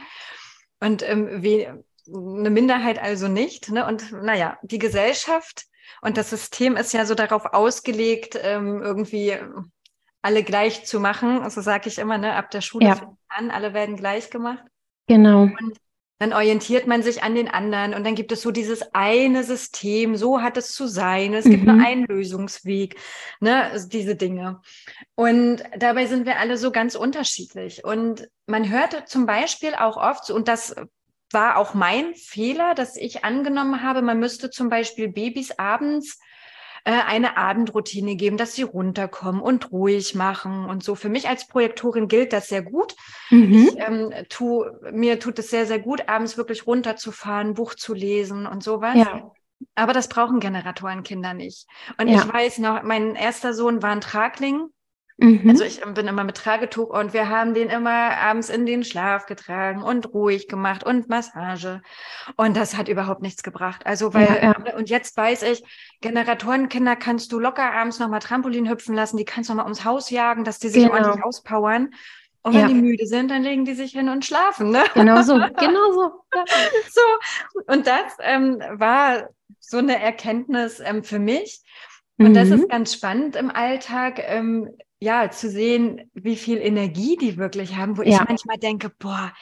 und 0.80 1.08
ähm, 1.08 1.42
wie, 1.42 1.68
eine 2.12 2.50
Minderheit 2.50 3.00
also 3.00 3.28
nicht. 3.28 3.70
Ne? 3.70 3.86
Und 3.86 4.12
naja, 4.12 4.58
die 4.62 4.78
Gesellschaft 4.78 5.66
und 6.02 6.16
das 6.16 6.30
System 6.30 6.76
ist 6.76 6.92
ja 6.92 7.04
so 7.04 7.14
darauf 7.14 7.46
ausgelegt, 7.46 8.38
ähm, 8.42 8.82
irgendwie 8.82 9.36
alle 10.22 10.42
gleich 10.42 10.84
zu 10.84 11.00
machen. 11.00 11.42
Also 11.42 11.60
sage 11.60 11.88
ich 11.88 11.98
immer, 11.98 12.18
ne, 12.18 12.34
ab 12.34 12.50
der 12.50 12.60
Schule 12.60 12.86
ja. 12.86 13.16
an, 13.28 13.50
alle 13.50 13.74
werden 13.74 13.96
gleich 13.96 14.30
gemacht. 14.30 14.64
Genau. 15.06 15.42
Und 15.42 15.76
dann 16.18 16.34
orientiert 16.34 16.86
man 16.86 17.02
sich 17.02 17.22
an 17.22 17.34
den 17.34 17.48
anderen 17.48 17.94
und 17.94 18.04
dann 18.04 18.14
gibt 18.14 18.30
es 18.30 18.42
so 18.42 18.50
dieses 18.50 18.82
eine 18.92 19.42
System, 19.42 20.16
so 20.16 20.42
hat 20.42 20.58
es 20.58 20.72
zu 20.72 20.86
sein, 20.86 21.32
es 21.32 21.46
mhm. 21.46 21.50
gibt 21.50 21.64
nur 21.64 21.76
mhm. 21.76 21.84
einen 21.84 22.04
Lösungsweg, 22.04 22.96
ne, 23.40 23.64
also 23.64 23.88
diese 23.88 24.16
Dinge. 24.16 24.60
Und 25.14 25.62
dabei 25.78 26.04
sind 26.04 26.26
wir 26.26 26.38
alle 26.38 26.58
so 26.58 26.72
ganz 26.72 26.94
unterschiedlich. 26.94 27.84
Und 27.84 28.28
man 28.46 28.68
hörte 28.68 29.04
zum 29.06 29.24
Beispiel 29.24 29.74
auch 29.74 29.96
oft, 29.96 30.30
und 30.30 30.46
das 30.46 30.76
war 31.32 31.56
auch 31.56 31.74
mein 31.74 32.14
Fehler, 32.14 32.74
dass 32.74 32.96
ich 32.96 33.24
angenommen 33.24 33.82
habe, 33.82 34.02
man 34.02 34.18
müsste 34.18 34.50
zum 34.50 34.68
Beispiel 34.68 35.08
Babys 35.08 35.52
abends 35.58 36.18
äh, 36.84 36.92
eine 36.92 37.36
Abendroutine 37.36 38.16
geben, 38.16 38.36
dass 38.36 38.54
sie 38.54 38.62
runterkommen 38.62 39.42
und 39.42 39.70
ruhig 39.70 40.14
machen 40.14 40.64
und 40.64 40.82
so. 40.82 40.94
Für 40.94 41.10
mich 41.10 41.28
als 41.28 41.46
Projektorin 41.46 42.08
gilt 42.08 42.32
das 42.32 42.48
sehr 42.48 42.62
gut. 42.62 42.96
Mhm. 43.28 43.68
Ich, 43.68 43.78
ähm, 43.78 44.12
tu, 44.28 44.64
mir 44.90 45.20
tut 45.20 45.38
es 45.38 45.50
sehr, 45.50 45.66
sehr 45.66 45.78
gut, 45.78 46.08
abends 46.08 46.38
wirklich 46.38 46.66
runterzufahren, 46.66 47.54
Buch 47.54 47.74
zu 47.74 47.92
lesen 47.92 48.46
und 48.46 48.62
sowas. 48.62 48.96
Ja. 48.96 49.30
Aber 49.74 49.92
das 49.92 50.08
brauchen 50.08 50.40
Generatorenkinder 50.40 51.34
nicht. 51.34 51.66
Und 51.98 52.08
ja. 52.08 52.16
ich 52.16 52.32
weiß 52.32 52.58
noch, 52.58 52.82
mein 52.82 53.14
erster 53.14 53.52
Sohn 53.52 53.82
war 53.82 53.90
ein 53.90 54.00
Tragling. 54.00 54.68
Mhm. 55.20 55.50
Also 55.50 55.64
ich 55.64 55.82
bin 55.82 56.08
immer 56.08 56.24
mit 56.24 56.38
Tragetuch 56.38 56.88
und 56.88 57.12
wir 57.12 57.28
haben 57.28 57.52
den 57.52 57.68
immer 57.68 58.16
abends 58.16 58.48
in 58.48 58.64
den 58.64 58.84
Schlaf 58.84 59.26
getragen 59.26 59.82
und 59.82 60.14
ruhig 60.14 60.48
gemacht 60.48 60.82
und 60.82 61.10
Massage. 61.10 61.82
Und 62.36 62.56
das 62.56 62.76
hat 62.76 62.88
überhaupt 62.88 63.20
nichts 63.20 63.42
gebracht. 63.42 63.84
Also 63.84 64.14
weil, 64.14 64.26
ja, 64.42 64.54
ja. 64.66 64.76
und 64.76 64.88
jetzt 64.88 65.14
weiß 65.16 65.42
ich, 65.42 65.62
Generatorenkinder 66.00 66.96
kannst 66.96 67.32
du 67.32 67.38
locker 67.38 67.70
abends 67.70 67.98
nochmal 67.98 68.20
Trampolin 68.20 68.68
hüpfen 68.68 68.94
lassen, 68.94 69.18
die 69.18 69.26
kannst 69.26 69.50
du 69.50 69.52
nochmal 69.52 69.66
ums 69.66 69.84
Haus 69.84 70.08
jagen, 70.08 70.44
dass 70.44 70.58
die 70.58 70.70
sich 70.70 70.84
genau. 70.84 70.94
ordentlich 70.94 71.22
auspowern. 71.22 71.90
Und 72.42 72.54
wenn 72.54 72.60
ja. 72.62 72.68
die 72.68 72.74
müde 72.74 73.06
sind, 73.06 73.30
dann 73.30 73.42
legen 73.42 73.66
die 73.66 73.74
sich 73.74 73.92
hin 73.92 74.08
und 74.08 74.24
schlafen. 74.24 74.70
Ne? 74.70 74.82
Genau 74.94 75.20
so, 75.20 75.34
genau 75.58 75.92
so. 75.92 76.10
Ja. 76.34 76.44
so. 76.88 77.62
Und 77.66 77.86
das 77.86 78.16
ähm, 78.20 78.58
war 78.72 79.28
so 79.58 79.76
eine 79.76 80.00
Erkenntnis 80.00 80.80
ähm, 80.80 81.04
für 81.04 81.18
mich. 81.18 81.60
Und 82.16 82.30
mhm. 82.30 82.34
das 82.34 82.48
ist 82.48 82.70
ganz 82.70 82.94
spannend 82.94 83.36
im 83.36 83.50
Alltag. 83.50 84.18
Ähm, 84.24 84.70
ja, 85.00 85.30
zu 85.30 85.48
sehen, 85.48 86.10
wie 86.12 86.36
viel 86.36 86.58
Energie 86.58 87.16
die 87.16 87.38
wirklich 87.38 87.76
haben, 87.76 87.96
wo 87.96 88.02
ja. 88.02 88.10
ich 88.10 88.28
manchmal 88.28 88.58
denke, 88.58 88.90
boah, 88.98 89.32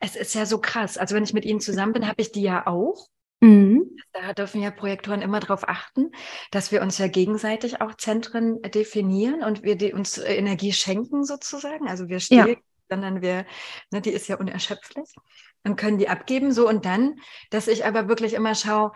es 0.00 0.16
ist 0.16 0.34
ja 0.34 0.44
so 0.44 0.58
krass. 0.58 0.98
Also 0.98 1.14
wenn 1.14 1.22
ich 1.22 1.32
mit 1.32 1.44
ihnen 1.44 1.60
zusammen 1.60 1.92
bin, 1.92 2.08
habe 2.08 2.20
ich 2.20 2.32
die 2.32 2.42
ja 2.42 2.66
auch. 2.66 3.06
Mhm. 3.40 3.96
Da 4.12 4.32
dürfen 4.32 4.60
ja 4.60 4.70
Projektoren 4.70 5.22
immer 5.22 5.38
darauf 5.38 5.68
achten, 5.68 6.10
dass 6.50 6.72
wir 6.72 6.82
uns 6.82 6.98
ja 6.98 7.06
gegenseitig 7.06 7.80
auch 7.80 7.94
Zentren 7.94 8.60
definieren 8.62 9.44
und 9.44 9.62
wir 9.62 9.94
uns 9.94 10.18
Energie 10.18 10.72
schenken 10.72 11.24
sozusagen. 11.24 11.88
Also 11.88 12.08
wir 12.08 12.18
stehen, 12.18 12.48
ja. 12.48 12.54
sondern 12.88 13.22
wir, 13.22 13.46
ne, 13.92 14.00
die 14.00 14.10
ist 14.10 14.28
ja 14.28 14.36
unerschöpflich 14.36 15.14
und 15.62 15.76
können 15.76 15.98
die 15.98 16.08
abgeben. 16.08 16.52
So 16.52 16.68
und 16.68 16.84
dann, 16.84 17.20
dass 17.50 17.68
ich 17.68 17.84
aber 17.84 18.08
wirklich 18.08 18.34
immer 18.34 18.54
schaue, 18.56 18.92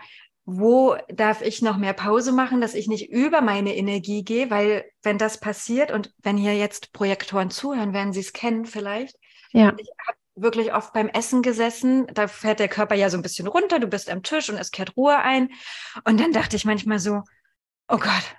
wo 0.57 0.95
darf 1.09 1.41
ich 1.41 1.61
noch 1.61 1.77
mehr 1.77 1.93
Pause 1.93 2.31
machen, 2.31 2.61
dass 2.61 2.73
ich 2.73 2.87
nicht 2.87 3.09
über 3.09 3.41
meine 3.41 3.75
Energie 3.75 4.23
gehe, 4.23 4.49
weil 4.49 4.85
wenn 5.03 5.17
das 5.17 5.39
passiert 5.39 5.91
und 5.91 6.13
wenn 6.17 6.37
hier 6.37 6.55
jetzt 6.55 6.91
Projektoren 6.93 7.49
zuhören, 7.49 7.93
werden 7.93 8.13
sie 8.13 8.21
es 8.21 8.33
kennen 8.33 8.65
vielleicht. 8.65 9.15
Ja. 9.51 9.73
Ich 9.77 9.89
habe 10.07 10.17
wirklich 10.35 10.73
oft 10.73 10.93
beim 10.93 11.07
Essen 11.09 11.41
gesessen, 11.41 12.07
da 12.13 12.27
fährt 12.27 12.59
der 12.59 12.67
Körper 12.67 12.95
ja 12.95 13.09
so 13.09 13.17
ein 13.17 13.23
bisschen 13.23 13.47
runter, 13.47 13.79
du 13.79 13.87
bist 13.87 14.09
am 14.09 14.23
Tisch 14.23 14.49
und 14.49 14.57
es 14.57 14.71
kehrt 14.71 14.95
Ruhe 14.97 15.17
ein. 15.17 15.49
Und 16.05 16.19
dann 16.19 16.31
dachte 16.31 16.55
ich 16.55 16.65
manchmal 16.65 16.99
so, 16.99 17.21
oh 17.87 17.97
Gott, 17.97 18.35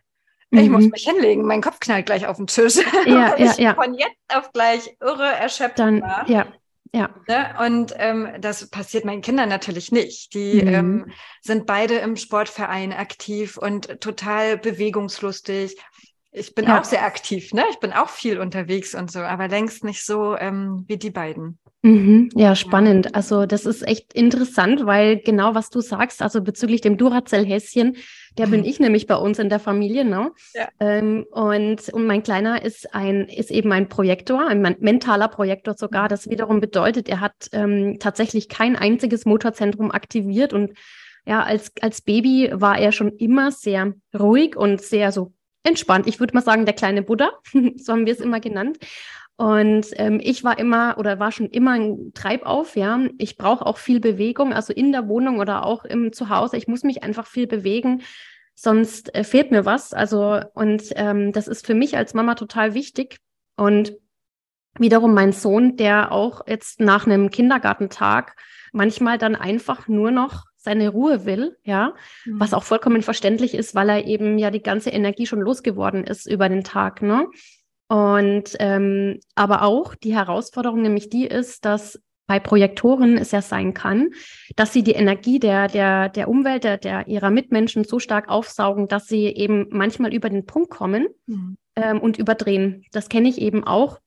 ich 0.50 0.69
mhm. 0.69 0.73
muss 0.73 0.88
mich 0.88 1.05
hinlegen, 1.05 1.45
mein 1.45 1.62
Kopf 1.62 1.79
knallt 1.79 2.07
gleich 2.07 2.26
auf 2.26 2.37
den 2.37 2.47
Tisch. 2.49 2.76
Ja, 3.07 3.37
ja, 3.38 3.55
ja. 3.57 3.75
Von 3.75 3.95
jetzt 3.95 4.17
auf 4.29 4.52
gleich 4.52 4.97
irre 5.00 5.33
erschöpft 5.33 5.79
dann, 5.79 6.00
war. 6.00 6.29
Ja, 6.29 6.47
ja. 6.92 7.14
Ne? 7.28 7.54
Und 7.64 7.94
ähm, 7.97 8.28
das 8.40 8.68
passiert 8.68 9.04
meinen 9.04 9.23
Kindern 9.23 9.49
natürlich 9.49 9.92
nicht. 9.92 10.35
Die 10.35 10.62
mhm. 10.62 10.75
ähm, 10.75 11.12
sind 11.40 11.66
beide 11.66 11.94
im 11.99 12.16
Sportverein 12.16 12.92
aktiv 12.92 13.56
und 13.56 14.00
total 14.00 14.59
bewegungslustig. 14.59 15.76
Ich 16.32 16.54
bin 16.54 16.66
ja. 16.66 16.80
auch 16.80 16.85
sehr 16.85 17.04
aktiv, 17.04 17.52
ne? 17.52 17.64
Ich 17.70 17.78
bin 17.78 17.92
auch 17.92 18.09
viel 18.09 18.38
unterwegs 18.38 18.94
und 18.94 19.11
so, 19.11 19.20
aber 19.20 19.49
längst 19.49 19.85
nicht 19.85 20.04
so 20.04 20.37
ähm, 20.37 20.85
wie 20.87 20.97
die 20.97 21.11
beiden. 21.11 21.60
Mhm, 21.82 22.28
ja, 22.34 22.54
spannend. 22.54 23.14
Also 23.14 23.46
das 23.46 23.64
ist 23.64 23.87
echt 23.87 24.12
interessant, 24.12 24.84
weil 24.84 25.18
genau 25.18 25.54
was 25.54 25.70
du 25.70 25.80
sagst, 25.80 26.20
also 26.20 26.42
bezüglich 26.42 26.82
dem 26.82 26.99
Duracell-Häschen, 26.99 27.96
der 28.37 28.49
bin 28.49 28.64
ich 28.64 28.80
nämlich 28.80 29.06
bei 29.06 29.16
uns 29.16 29.38
in 29.38 29.49
der 29.49 29.60
Familie, 29.60 30.04
ne? 30.04 30.30
Ja. 30.52 30.68
Ähm, 30.78 31.25
und, 31.30 31.88
und 31.88 32.06
mein 32.06 32.22
Kleiner 32.22 32.62
ist 32.62 32.94
ein, 32.94 33.26
ist 33.28 33.50
eben 33.50 33.72
ein 33.72 33.88
Projektor, 33.88 34.46
ein 34.46 34.60
mentaler 34.80 35.28
Projektor 35.28 35.75
sogar. 35.75 36.08
Das 36.08 36.28
wiederum 36.28 36.60
bedeutet, 36.60 37.08
er 37.08 37.20
hat 37.20 37.49
ähm, 37.52 37.96
tatsächlich 37.99 38.50
kein 38.50 38.76
einziges 38.76 39.25
Motorzentrum 39.25 39.90
aktiviert 39.90 40.52
und 40.52 40.75
ja, 41.26 41.42
als, 41.42 41.72
als 41.80 42.02
Baby 42.02 42.50
war 42.52 42.78
er 42.78 42.92
schon 42.92 43.12
immer 43.16 43.52
sehr 43.52 43.94
ruhig 44.18 44.56
und 44.56 44.82
sehr 44.82 45.12
so 45.12 45.32
entspannt. 45.62 46.06
Ich 46.06 46.20
würde 46.20 46.34
mal 46.34 46.42
sagen, 46.42 46.64
der 46.64 46.75
kleine 46.75 47.02
Buddha, 47.02 47.30
so 47.76 47.92
haben 47.92 48.06
wir 48.06 48.12
es 48.12 48.20
immer 48.20 48.40
genannt. 48.40 48.78
Und 49.40 49.87
ähm, 49.92 50.20
ich 50.23 50.44
war 50.44 50.59
immer 50.59 50.99
oder 50.99 51.18
war 51.18 51.32
schon 51.32 51.49
immer 51.49 51.70
ein 51.70 52.12
Treibauf, 52.12 52.76
ja. 52.76 53.00
Ich 53.16 53.38
brauche 53.38 53.64
auch 53.64 53.78
viel 53.78 53.99
Bewegung, 53.99 54.52
also 54.52 54.75
in 54.75 54.92
der 54.92 55.09
Wohnung 55.09 55.38
oder 55.38 55.64
auch 55.64 55.87
im 55.87 56.12
Zuhause. 56.12 56.59
Ich 56.59 56.68
muss 56.68 56.82
mich 56.82 57.02
einfach 57.02 57.26
viel 57.26 57.47
bewegen, 57.47 58.02
sonst 58.54 59.14
äh, 59.14 59.25
fehlt 59.25 59.50
mir 59.50 59.64
was. 59.64 59.94
Also, 59.94 60.42
und 60.52 60.82
ähm, 60.97 61.32
das 61.32 61.49
ist 61.49 61.64
für 61.64 61.73
mich 61.73 61.97
als 61.97 62.12
Mama 62.12 62.35
total 62.35 62.75
wichtig. 62.75 63.16
Und 63.56 63.97
wiederum 64.78 65.14
mein 65.14 65.32
Sohn, 65.32 65.78
der 65.78 66.12
auch 66.12 66.47
jetzt 66.47 66.78
nach 66.78 67.06
einem 67.06 67.30
Kindergartentag 67.30 68.37
manchmal 68.75 69.16
dann 69.16 69.37
einfach 69.37 69.88
nur 69.88 70.11
noch 70.11 70.44
seine 70.59 70.90
Ruhe 70.90 71.25
will, 71.25 71.56
ja, 71.64 71.94
mhm. 72.26 72.40
was 72.40 72.52
auch 72.52 72.64
vollkommen 72.64 73.00
verständlich 73.00 73.54
ist, 73.54 73.75
weil 73.75 73.88
er 73.88 74.04
eben 74.04 74.37
ja 74.37 74.50
die 74.50 74.62
ganze 74.62 74.90
Energie 74.90 75.25
schon 75.25 75.40
losgeworden 75.40 76.04
ist 76.04 76.30
über 76.30 76.50
den 76.50 76.62
Tag, 76.62 77.00
ne? 77.00 77.26
Und 77.90 78.54
ähm, 78.61 79.18
aber 79.35 79.62
auch 79.62 79.97
die 79.97 80.14
Herausforderung 80.14 80.80
nämlich 80.80 81.09
die 81.09 81.26
ist, 81.26 81.64
dass 81.64 82.00
bei 82.28 82.38
Projektoren 82.38 83.18
es 83.18 83.32
ja 83.32 83.42
sein 83.42 83.75
kann, 83.75 84.11
dass 84.54 84.73
sie 84.73 84.85
die 84.85 84.92
Energie 84.92 85.40
der, 85.40 85.66
der, 85.66 86.09
der 86.09 86.28
Umwelt, 86.28 86.62
der, 86.62 86.78
der 86.78 87.09
ihrer 87.09 87.30
Mitmenschen 87.30 87.82
so 87.82 87.99
stark 87.99 88.28
aufsaugen, 88.28 88.87
dass 88.87 89.09
sie 89.09 89.25
eben 89.25 89.66
manchmal 89.70 90.14
über 90.14 90.30
den 90.30 90.47
Punkt 90.47 90.70
kommen 90.70 91.09
mhm. 91.26 91.56
ähm, 91.75 92.00
und 92.00 92.16
überdrehen. 92.16 92.85
Das 92.92 93.09
kenne 93.09 93.28
ich 93.28 93.40
eben 93.40 93.64
auch, 93.64 93.99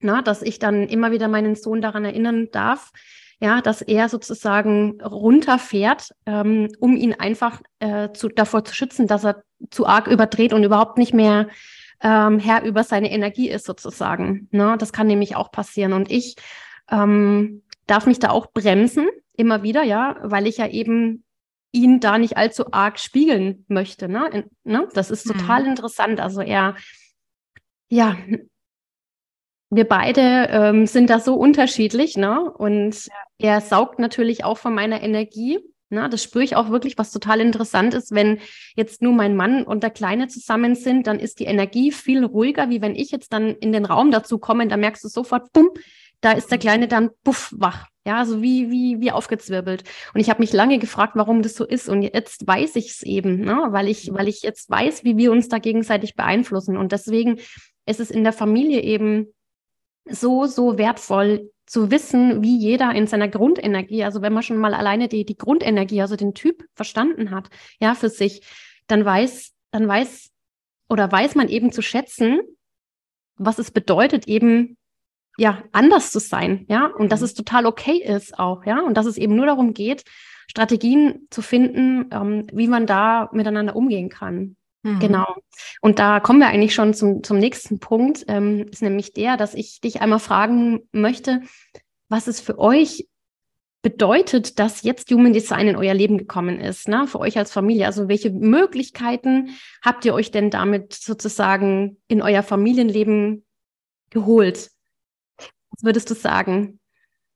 na, 0.00 0.20
dass 0.20 0.42
ich 0.42 0.58
dann 0.58 0.88
immer 0.88 1.12
wieder 1.12 1.28
meinen 1.28 1.54
Sohn 1.54 1.80
daran 1.80 2.04
erinnern 2.04 2.48
darf, 2.50 2.90
ja, 3.38 3.60
dass 3.60 3.82
er 3.82 4.08
sozusagen 4.08 5.00
runterfährt, 5.00 6.10
ähm, 6.26 6.66
um 6.80 6.96
ihn 6.96 7.14
einfach 7.14 7.60
äh, 7.78 8.10
zu, 8.10 8.28
davor 8.28 8.64
zu 8.64 8.74
schützen, 8.74 9.06
dass 9.06 9.24
er 9.24 9.44
zu 9.70 9.86
arg 9.86 10.08
überdreht 10.08 10.52
und 10.52 10.64
überhaupt 10.64 10.98
nicht 10.98 11.14
mehr 11.14 11.46
ähm, 12.00 12.38
Herr 12.38 12.62
über 12.64 12.84
seine 12.84 13.10
Energie 13.10 13.48
ist 13.48 13.66
sozusagen. 13.66 14.48
Ne? 14.50 14.76
Das 14.78 14.92
kann 14.92 15.06
nämlich 15.06 15.36
auch 15.36 15.50
passieren. 15.50 15.92
Und 15.92 16.10
ich 16.10 16.36
ähm, 16.90 17.62
darf 17.86 18.06
mich 18.06 18.18
da 18.18 18.30
auch 18.30 18.52
bremsen, 18.52 19.08
immer 19.36 19.62
wieder, 19.62 19.82
ja, 19.82 20.16
weil 20.22 20.46
ich 20.46 20.58
ja 20.58 20.68
eben 20.68 21.24
ihn 21.72 22.00
da 22.00 22.18
nicht 22.18 22.36
allzu 22.36 22.72
arg 22.72 22.98
spiegeln 22.98 23.64
möchte. 23.68 24.08
Ne? 24.08 24.28
In, 24.32 24.44
ne? 24.64 24.88
Das 24.94 25.10
ist 25.10 25.24
total 25.24 25.62
mhm. 25.62 25.70
interessant. 25.70 26.20
Also 26.20 26.40
er, 26.40 26.76
ja, 27.88 28.16
wir 29.70 29.86
beide 29.86 30.48
ähm, 30.50 30.86
sind 30.86 31.10
da 31.10 31.20
so 31.20 31.34
unterschiedlich, 31.34 32.16
ne? 32.16 32.50
Und 32.50 33.06
ja. 33.06 33.14
er 33.38 33.60
saugt 33.60 33.98
natürlich 33.98 34.44
auch 34.44 34.58
von 34.58 34.74
meiner 34.74 35.02
Energie. 35.02 35.58
Na, 35.88 36.08
das 36.08 36.22
spüre 36.22 36.42
ich 36.42 36.56
auch 36.56 36.70
wirklich, 36.70 36.98
was 36.98 37.12
total 37.12 37.40
interessant 37.40 37.94
ist. 37.94 38.12
Wenn 38.12 38.38
jetzt 38.74 39.02
nur 39.02 39.12
mein 39.12 39.36
Mann 39.36 39.62
und 39.62 39.82
der 39.82 39.90
Kleine 39.90 40.26
zusammen 40.26 40.74
sind, 40.74 41.06
dann 41.06 41.20
ist 41.20 41.38
die 41.38 41.44
Energie 41.44 41.92
viel 41.92 42.24
ruhiger, 42.24 42.70
wie 42.70 42.82
wenn 42.82 42.96
ich 42.96 43.12
jetzt 43.12 43.32
dann 43.32 43.50
in 43.50 43.72
den 43.72 43.84
Raum 43.84 44.10
dazu 44.10 44.38
komme. 44.38 44.66
Da 44.66 44.76
merkst 44.76 45.04
du 45.04 45.08
sofort, 45.08 45.52
bumm, 45.52 45.70
da 46.20 46.32
ist 46.32 46.50
der 46.50 46.58
Kleine 46.58 46.88
dann 46.88 47.10
buff 47.22 47.52
wach. 47.56 47.86
Ja, 48.04 48.24
so 48.24 48.42
wie, 48.42 48.70
wie, 48.70 49.00
wie 49.00 49.12
aufgezwirbelt. 49.12 49.84
Und 50.14 50.20
ich 50.20 50.30
habe 50.30 50.40
mich 50.40 50.52
lange 50.52 50.78
gefragt, 50.78 51.12
warum 51.16 51.42
das 51.42 51.54
so 51.54 51.64
ist. 51.64 51.88
Und 51.88 52.02
jetzt 52.02 52.46
weiß 52.46 52.76
ich 52.76 52.90
es 52.90 53.02
eben, 53.02 53.40
ne? 53.40 53.66
weil, 53.70 53.88
ich, 53.88 54.12
weil 54.12 54.28
ich 54.28 54.42
jetzt 54.42 54.70
weiß, 54.70 55.04
wie 55.04 55.16
wir 55.16 55.32
uns 55.32 55.48
da 55.48 55.58
gegenseitig 55.58 56.14
beeinflussen. 56.14 56.76
Und 56.76 56.92
deswegen 56.92 57.38
ist 57.84 58.00
es 58.00 58.10
in 58.10 58.24
der 58.24 58.32
Familie 58.32 58.82
eben 58.82 59.28
so, 60.08 60.46
so 60.46 60.78
wertvoll, 60.78 61.50
zu 61.66 61.90
wissen, 61.90 62.42
wie 62.42 62.56
jeder 62.56 62.92
in 62.92 63.06
seiner 63.06 63.28
Grundenergie, 63.28 64.04
also 64.04 64.22
wenn 64.22 64.32
man 64.32 64.44
schon 64.44 64.56
mal 64.56 64.72
alleine 64.72 65.08
die, 65.08 65.24
die 65.24 65.36
Grundenergie, 65.36 66.00
also 66.00 66.16
den 66.16 66.32
Typ 66.32 66.64
verstanden 66.74 67.32
hat, 67.32 67.48
ja, 67.80 67.94
für 67.94 68.08
sich, 68.08 68.46
dann 68.86 69.04
weiß, 69.04 69.52
dann 69.72 69.88
weiß 69.88 70.30
oder 70.88 71.10
weiß 71.10 71.34
man 71.34 71.48
eben 71.48 71.72
zu 71.72 71.82
schätzen, 71.82 72.40
was 73.36 73.58
es 73.58 73.72
bedeutet, 73.72 74.28
eben 74.28 74.76
ja, 75.38 75.62
anders 75.72 76.12
zu 76.12 76.20
sein, 76.20 76.64
ja, 76.68 76.86
und 76.86 77.10
dass 77.10 77.20
mhm. 77.20 77.26
es 77.26 77.34
total 77.34 77.66
okay 77.66 77.98
ist 77.98 78.38
auch, 78.38 78.64
ja, 78.64 78.80
und 78.80 78.96
dass 78.96 79.06
es 79.06 79.18
eben 79.18 79.34
nur 79.34 79.46
darum 79.46 79.74
geht, 79.74 80.04
Strategien 80.48 81.26
zu 81.30 81.42
finden, 81.42 82.08
ähm, 82.12 82.46
wie 82.52 82.68
man 82.68 82.86
da 82.86 83.28
miteinander 83.32 83.74
umgehen 83.74 84.08
kann. 84.08 84.56
Mhm. 84.86 85.00
Genau. 85.00 85.34
Und 85.80 85.98
da 85.98 86.20
kommen 86.20 86.38
wir 86.38 86.46
eigentlich 86.46 86.74
schon 86.74 86.94
zum, 86.94 87.24
zum 87.24 87.38
nächsten 87.38 87.80
Punkt, 87.80 88.24
ähm, 88.28 88.66
ist 88.70 88.82
nämlich 88.82 89.12
der, 89.12 89.36
dass 89.36 89.54
ich 89.54 89.80
dich 89.80 90.00
einmal 90.00 90.20
fragen 90.20 90.88
möchte, 90.92 91.40
was 92.08 92.28
es 92.28 92.40
für 92.40 92.58
euch 92.58 93.08
bedeutet, 93.82 94.60
dass 94.60 94.82
jetzt 94.82 95.10
Human 95.10 95.32
Design 95.32 95.66
in 95.66 95.76
euer 95.76 95.94
Leben 95.94 96.18
gekommen 96.18 96.60
ist, 96.60 96.86
ne? 96.86 97.08
für 97.08 97.18
euch 97.18 97.36
als 97.36 97.52
Familie. 97.52 97.86
Also 97.86 98.08
welche 98.08 98.30
Möglichkeiten 98.30 99.56
habt 99.82 100.04
ihr 100.04 100.14
euch 100.14 100.30
denn 100.30 100.50
damit 100.50 100.92
sozusagen 100.92 102.00
in 102.06 102.22
euer 102.22 102.44
Familienleben 102.44 103.44
geholt? 104.10 104.70
Was 105.70 105.82
würdest 105.82 106.10
du 106.10 106.14
sagen? 106.14 106.78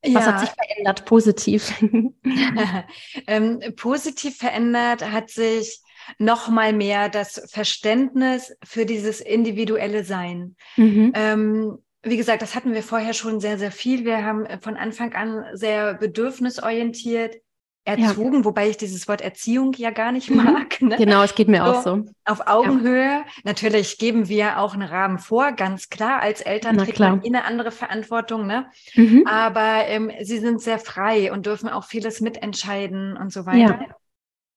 Was 0.02 0.12
ja. 0.12 0.26
hat 0.26 0.40
sich 0.40 0.50
verändert, 0.50 1.04
positiv? 1.04 1.74
ähm, 3.26 3.60
positiv 3.74 4.36
verändert 4.36 5.10
hat 5.10 5.30
sich 5.30 5.80
noch 6.18 6.48
mal 6.48 6.72
mehr 6.72 7.08
das 7.08 7.42
Verständnis 7.50 8.56
für 8.64 8.86
dieses 8.86 9.20
individuelle 9.20 10.04
Sein. 10.04 10.56
Mhm. 10.76 11.12
Ähm, 11.14 11.78
wie 12.02 12.16
gesagt, 12.16 12.42
das 12.42 12.54
hatten 12.54 12.72
wir 12.72 12.82
vorher 12.82 13.12
schon 13.12 13.40
sehr, 13.40 13.58
sehr 13.58 13.72
viel. 13.72 14.04
Wir 14.04 14.24
haben 14.24 14.46
von 14.62 14.76
Anfang 14.76 15.12
an 15.14 15.44
sehr 15.52 15.94
bedürfnisorientiert 15.94 17.36
erzogen, 17.84 18.38
ja. 18.38 18.44
wobei 18.44 18.68
ich 18.68 18.76
dieses 18.76 19.08
Wort 19.08 19.20
Erziehung 19.20 19.72
ja 19.76 19.90
gar 19.90 20.12
nicht 20.12 20.30
mhm. 20.30 20.36
mag. 20.36 20.80
Ne? 20.80 20.96
Genau, 20.96 21.22
es 21.22 21.34
geht 21.34 21.48
mir 21.48 21.64
so, 21.64 21.70
auch 21.70 21.82
so. 21.82 22.04
Auf 22.24 22.46
Augenhöhe. 22.46 23.04
Ja. 23.04 23.24
Natürlich 23.44 23.98
geben 23.98 24.28
wir 24.28 24.58
auch 24.58 24.74
einen 24.74 24.88
Rahmen 24.88 25.18
vor, 25.18 25.52
ganz 25.52 25.88
klar. 25.88 26.20
Als 26.20 26.40
Eltern 26.40 26.78
trägt 26.78 26.98
man 26.98 27.22
eine 27.24 27.44
andere 27.44 27.70
Verantwortung. 27.70 28.46
Ne? 28.46 28.66
Mhm. 28.94 29.26
Aber 29.26 29.86
ähm, 29.86 30.10
sie 30.22 30.38
sind 30.38 30.60
sehr 30.60 30.78
frei 30.78 31.32
und 31.32 31.46
dürfen 31.46 31.68
auch 31.68 31.84
vieles 31.84 32.20
mitentscheiden 32.20 33.16
und 33.16 33.32
so 33.32 33.46
weiter. 33.46 33.80
Ja. 33.80 33.96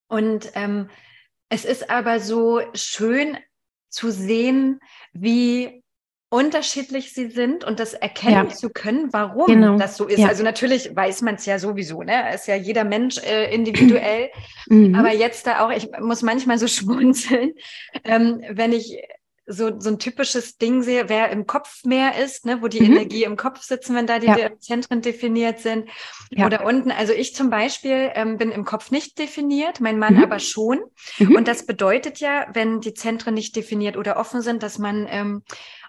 Und 0.07 0.51
ähm, 0.55 0.89
es 1.53 1.65
ist 1.65 1.91
aber 1.91 2.19
so 2.19 2.62
schön 2.74 3.38
zu 3.89 4.10
sehen, 4.10 4.79
wie 5.13 5.83
unterschiedlich 6.31 7.13
sie 7.13 7.29
sind 7.29 7.63
und 7.63 7.79
das 7.79 7.93
erkennen 7.93 8.50
ja. 8.50 8.55
zu 8.55 8.72
können, 8.72 9.13
warum 9.13 9.45
genau. 9.45 9.77
das 9.77 9.95
so 9.95 10.07
ist. 10.07 10.17
Ja. 10.17 10.29
Also 10.29 10.43
natürlich 10.43 10.95
weiß 10.95 11.22
man 11.22 11.36
es 11.36 11.45
ja 11.45 11.60
sowieso, 11.60 12.01
ne? 12.01 12.33
Ist 12.33 12.48
ja 12.48 12.55
jeder 12.55 12.83
Mensch 12.83 13.19
äh, 13.19 13.53
individuell. 13.53 14.29
Mhm. 14.67 14.95
Aber 14.95 15.13
jetzt 15.13 15.45
da 15.45 15.65
auch, 15.65 15.72
ich 15.72 15.89
muss 16.00 16.22
manchmal 16.22 16.57
so 16.57 16.67
schmunzeln, 16.69 17.51
ähm, 18.05 18.41
wenn 18.50 18.72
ich 18.72 18.98
so, 19.45 19.79
so 19.79 19.89
ein 19.89 20.00
typisches 20.00 20.57
Ding 20.57 20.83
sehe, 20.83 21.09
wer 21.09 21.29
im 21.29 21.45
Kopf 21.45 21.83
mehr 21.83 22.17
ist, 22.23 22.45
ne, 22.45 22.62
wo 22.62 22.67
die 22.67 22.79
mhm. 22.79 22.93
Energie 22.93 23.23
im 23.23 23.35
Kopf 23.35 23.62
sitzen, 23.62 23.95
wenn 23.95 24.07
da 24.07 24.19
die 24.19 24.27
ja. 24.27 24.57
Zentren 24.59 25.01
definiert 25.01 25.59
sind. 25.59 25.89
Ja. 26.31 26.45
Oder 26.45 26.65
unten, 26.65 26.91
also 26.91 27.13
ich 27.13 27.35
zum 27.35 27.50
Beispiel 27.50 28.12
ähm, 28.15 28.38
bin 28.38 28.51
im 28.51 28.65
Kopf 28.65 28.91
nicht 28.91 29.19
definiert, 29.19 29.81
mein 29.81 30.00
Mann 30.00 30.15
mhm. 30.15 30.23
aber 30.23 30.39
schon. 30.39 30.81
Mhm. 31.17 31.35
Und 31.35 31.47
das 31.47 31.65
bedeutet 31.65 32.19
ja, 32.19 32.47
wenn 32.53 32.79
die 32.79 32.93
Zentren 32.93 33.33
nicht 33.33 33.55
definiert 33.55 33.97
oder 33.97 34.17
offen 34.17 34.41
sind, 34.41 34.63
dass 34.63 34.79
man 34.79 35.07
ähm, 35.09 35.43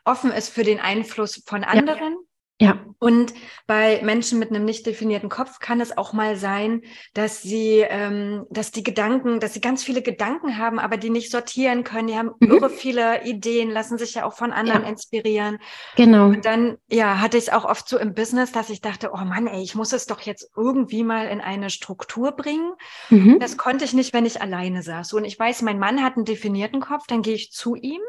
offen 0.04 0.32
ist 0.32 0.48
für 0.48 0.64
den 0.64 0.80
Einfluss 0.80 1.42
von 1.46 1.64
anderen. 1.64 2.12
Ja. 2.12 2.33
Ja. 2.60 2.78
Und 3.00 3.34
bei 3.66 4.00
Menschen 4.04 4.38
mit 4.38 4.50
einem 4.50 4.64
nicht 4.64 4.86
definierten 4.86 5.28
Kopf 5.28 5.58
kann 5.58 5.80
es 5.80 5.98
auch 5.98 6.12
mal 6.12 6.36
sein, 6.36 6.82
dass 7.12 7.42
sie, 7.42 7.84
ähm, 7.88 8.46
dass 8.48 8.70
die 8.70 8.84
Gedanken, 8.84 9.40
dass 9.40 9.54
sie 9.54 9.60
ganz 9.60 9.82
viele 9.82 10.02
Gedanken 10.02 10.56
haben, 10.56 10.78
aber 10.78 10.96
die 10.96 11.10
nicht 11.10 11.32
sortieren 11.32 11.82
können. 11.82 12.06
Die 12.06 12.16
haben 12.16 12.30
mhm. 12.38 12.52
irre 12.52 12.70
viele 12.70 13.24
Ideen, 13.24 13.70
lassen 13.70 13.98
sich 13.98 14.14
ja 14.14 14.24
auch 14.24 14.34
von 14.34 14.52
anderen 14.52 14.82
ja. 14.84 14.88
inspirieren. 14.88 15.58
Genau. 15.96 16.26
Und 16.26 16.44
dann, 16.44 16.78
ja, 16.88 17.20
hatte 17.20 17.38
ich 17.38 17.48
es 17.48 17.52
auch 17.52 17.64
oft 17.64 17.88
so 17.88 17.98
im 17.98 18.14
Business, 18.14 18.52
dass 18.52 18.70
ich 18.70 18.80
dachte, 18.80 19.10
oh 19.12 19.24
Mann, 19.24 19.48
ey, 19.48 19.62
ich 19.62 19.74
muss 19.74 19.92
es 19.92 20.06
doch 20.06 20.20
jetzt 20.20 20.52
irgendwie 20.56 21.02
mal 21.02 21.26
in 21.26 21.40
eine 21.40 21.70
Struktur 21.70 22.32
bringen. 22.32 22.72
Mhm. 23.10 23.40
Das 23.40 23.56
konnte 23.56 23.84
ich 23.84 23.94
nicht, 23.94 24.14
wenn 24.14 24.26
ich 24.26 24.40
alleine 24.40 24.82
saß. 24.82 25.12
Und 25.14 25.24
ich 25.24 25.36
weiß, 25.36 25.62
mein 25.62 25.80
Mann 25.80 26.04
hat 26.04 26.14
einen 26.16 26.24
definierten 26.24 26.80
Kopf, 26.80 27.08
dann 27.08 27.22
gehe 27.22 27.34
ich 27.34 27.50
zu 27.50 27.74
ihm 27.74 28.00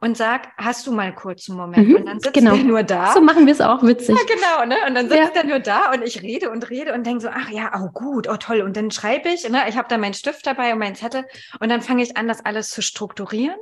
und 0.00 0.16
sag, 0.16 0.48
hast 0.56 0.86
du 0.86 0.92
mal 0.92 1.14
kurz 1.14 1.48
einen 1.48 1.58
Moment? 1.58 1.88
Mhm, 1.88 1.96
und 1.96 2.06
dann 2.06 2.20
sitzt 2.20 2.34
genau. 2.34 2.54
er 2.54 2.64
nur 2.64 2.82
da. 2.82 3.12
So 3.12 3.20
machen 3.20 3.46
wir 3.46 3.52
es 3.52 3.60
auch 3.60 3.82
witzig. 3.82 4.16
Ja, 4.16 4.22
genau. 4.26 4.66
Ne? 4.66 4.76
Und 4.86 4.94
dann 4.94 5.08
sitzt 5.08 5.34
ja. 5.34 5.42
er 5.42 5.46
nur 5.46 5.58
da 5.60 5.92
und 5.92 6.02
ich 6.02 6.22
rede 6.22 6.50
und 6.50 6.70
rede 6.70 6.92
und 6.92 7.06
denke 7.06 7.20
so, 7.20 7.28
ach 7.28 7.50
ja, 7.50 7.72
oh 7.76 7.88
gut, 7.92 8.28
oh 8.28 8.36
toll. 8.36 8.60
Und 8.62 8.76
dann 8.76 8.90
schreibe 8.90 9.28
ich, 9.28 9.48
ne? 9.48 9.62
ich 9.68 9.76
habe 9.76 9.88
da 9.88 9.98
meinen 9.98 10.14
Stift 10.14 10.46
dabei 10.46 10.72
und 10.72 10.78
meinen 10.78 10.94
Zettel 10.94 11.24
und 11.60 11.68
dann 11.68 11.82
fange 11.82 12.02
ich 12.02 12.16
an, 12.16 12.28
das 12.28 12.44
alles 12.44 12.70
zu 12.70 12.82
strukturieren 12.82 13.56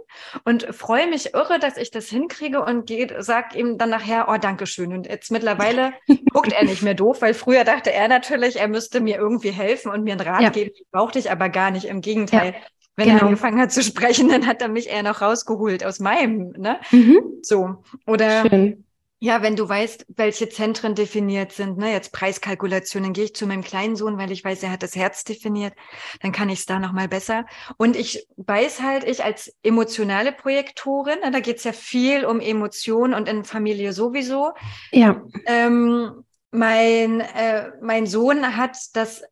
und 0.44 0.64
freue 0.74 1.06
mich 1.08 1.34
irre, 1.34 1.58
dass 1.58 1.76
ich 1.76 1.90
das 1.90 2.08
hinkriege 2.08 2.62
und 2.62 2.90
sage 3.18 3.58
ihm 3.58 3.78
dann 3.78 3.90
nachher, 3.90 4.26
oh, 4.28 4.36
danke 4.40 4.66
schön. 4.66 4.92
Und 4.92 5.06
jetzt 5.06 5.30
mittlerweile 5.30 5.92
guckt 6.32 6.52
er 6.52 6.64
nicht 6.64 6.82
mehr 6.82 6.94
doof, 6.94 7.22
weil 7.22 7.34
früher 7.34 7.64
dachte 7.64 7.92
er 7.92 8.08
natürlich, 8.08 8.56
er 8.58 8.68
müsste 8.68 9.00
mir 9.00 9.16
irgendwie 9.16 9.50
helfen 9.50 9.90
und 9.90 10.04
mir 10.04 10.12
einen 10.12 10.20
Rat 10.20 10.42
ja. 10.42 10.50
geben. 10.50 10.72
Brauchte 10.92 11.18
ich 11.18 11.30
aber 11.30 11.48
gar 11.48 11.70
nicht. 11.70 11.86
Im 11.86 12.00
Gegenteil. 12.00 12.52
Ja. 12.52 12.60
Wenn 12.96 13.08
genau. 13.08 13.18
er 13.18 13.24
angefangen 13.24 13.60
hat 13.60 13.72
zu 13.72 13.82
sprechen, 13.82 14.28
dann 14.30 14.46
hat 14.46 14.62
er 14.62 14.68
mich 14.68 14.88
eher 14.88 15.02
noch 15.02 15.20
rausgeholt 15.20 15.84
aus 15.84 16.00
meinem, 16.00 16.52
ne? 16.56 16.80
Mhm. 16.90 17.20
So. 17.42 17.82
Oder 18.06 18.48
Schön. 18.48 18.84
ja, 19.18 19.42
wenn 19.42 19.54
du 19.54 19.68
weißt, 19.68 20.06
welche 20.16 20.48
Zentren 20.48 20.94
definiert 20.94 21.52
sind, 21.52 21.76
ne, 21.76 21.92
jetzt 21.92 22.12
Preiskalkulation, 22.12 23.02
dann 23.02 23.12
gehe 23.12 23.24
ich 23.24 23.34
zu 23.34 23.46
meinem 23.46 23.62
kleinen 23.62 23.96
Sohn, 23.96 24.16
weil 24.16 24.32
ich 24.32 24.42
weiß, 24.42 24.62
er 24.62 24.70
hat 24.70 24.82
das 24.82 24.96
Herz 24.96 25.24
definiert, 25.24 25.74
dann 26.22 26.32
kann 26.32 26.48
ich 26.48 26.60
es 26.60 26.66
da 26.66 26.78
nochmal 26.78 27.06
besser. 27.06 27.44
Und 27.76 27.96
ich 27.96 28.26
weiß 28.36 28.80
halt, 28.80 29.04
ich 29.04 29.22
als 29.22 29.54
emotionale 29.62 30.32
Projektorin, 30.32 31.20
ne, 31.20 31.30
da 31.30 31.40
geht 31.40 31.58
es 31.58 31.64
ja 31.64 31.72
viel 31.72 32.24
um 32.24 32.40
Emotionen 32.40 33.12
und 33.12 33.28
in 33.28 33.44
Familie 33.44 33.92
sowieso. 33.92 34.52
Ja. 34.90 35.22
Ähm, 35.44 36.24
mein, 36.50 37.20
äh, 37.20 37.72
mein 37.82 38.06
Sohn 38.06 38.56
hat 38.56 38.78
das 38.94 39.22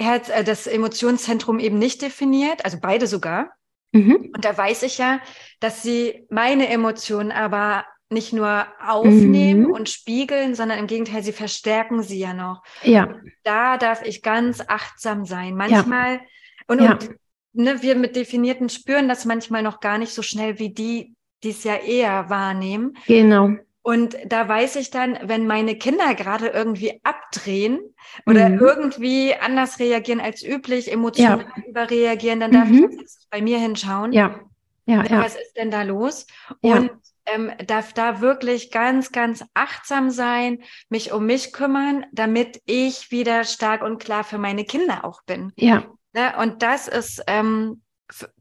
er 0.00 0.06
hat 0.06 0.30
äh, 0.30 0.42
das 0.42 0.66
Emotionszentrum 0.66 1.58
eben 1.58 1.78
nicht 1.78 2.02
definiert, 2.02 2.64
also 2.64 2.78
beide 2.80 3.06
sogar. 3.06 3.52
Mhm. 3.92 4.30
Und 4.34 4.44
da 4.44 4.56
weiß 4.56 4.82
ich 4.84 4.98
ja, 4.98 5.20
dass 5.60 5.82
sie 5.82 6.26
meine 6.30 6.68
Emotionen 6.68 7.32
aber 7.32 7.84
nicht 8.08 8.32
nur 8.32 8.66
aufnehmen 8.84 9.64
mhm. 9.64 9.72
und 9.72 9.88
spiegeln, 9.88 10.54
sondern 10.54 10.78
im 10.78 10.86
Gegenteil, 10.86 11.22
sie 11.22 11.32
verstärken 11.32 12.02
sie 12.02 12.18
ja 12.18 12.34
noch. 12.34 12.62
Ja. 12.82 13.14
Da 13.44 13.76
darf 13.76 14.02
ich 14.02 14.22
ganz 14.22 14.62
achtsam 14.66 15.24
sein. 15.24 15.54
Manchmal, 15.54 16.14
ja. 16.14 16.20
und, 16.66 16.80
ja. 16.80 16.92
und 16.92 17.16
ne, 17.52 17.82
wir 17.82 17.94
mit 17.94 18.16
Definierten 18.16 18.68
spüren 18.68 19.08
das 19.08 19.26
manchmal 19.26 19.62
noch 19.62 19.80
gar 19.80 19.98
nicht 19.98 20.12
so 20.12 20.22
schnell 20.22 20.58
wie 20.58 20.70
die, 20.70 21.14
die 21.44 21.50
es 21.50 21.62
ja 21.62 21.76
eher 21.76 22.28
wahrnehmen. 22.30 22.96
Genau. 23.06 23.50
Und 23.82 24.16
da 24.26 24.46
weiß 24.46 24.76
ich 24.76 24.90
dann, 24.90 25.18
wenn 25.22 25.46
meine 25.46 25.76
Kinder 25.76 26.14
gerade 26.14 26.48
irgendwie 26.48 27.00
abdrehen 27.02 27.80
oder 28.26 28.50
mhm. 28.50 28.58
irgendwie 28.58 29.34
anders 29.34 29.78
reagieren 29.78 30.20
als 30.20 30.42
üblich, 30.42 30.92
emotional 30.92 31.46
ja. 31.56 31.62
überreagieren, 31.66 32.40
dann 32.40 32.52
darf 32.52 32.68
mhm. 32.68 32.90
ich 32.90 33.10
bei 33.30 33.40
mir 33.40 33.58
hinschauen. 33.58 34.12
Ja. 34.12 34.40
Ja, 34.86 35.04
ja. 35.04 35.24
Was 35.24 35.36
ist 35.36 35.56
denn 35.56 35.70
da 35.70 35.82
los? 35.82 36.26
Ja. 36.62 36.76
Und 36.76 36.90
ähm, 37.26 37.52
darf 37.66 37.92
da 37.92 38.20
wirklich 38.20 38.70
ganz, 38.70 39.12
ganz 39.12 39.44
achtsam 39.54 40.10
sein, 40.10 40.62
mich 40.88 41.12
um 41.12 41.26
mich 41.26 41.52
kümmern, 41.52 42.04
damit 42.12 42.60
ich 42.66 43.10
wieder 43.10 43.44
stark 43.44 43.82
und 43.82 43.98
klar 44.02 44.24
für 44.24 44.38
meine 44.38 44.64
Kinder 44.64 45.04
auch 45.04 45.22
bin. 45.22 45.52
Ja. 45.56 45.84
Ne? 46.12 46.34
Und 46.38 46.62
das 46.62 46.88
ist, 46.88 47.22
ähm, 47.28 47.82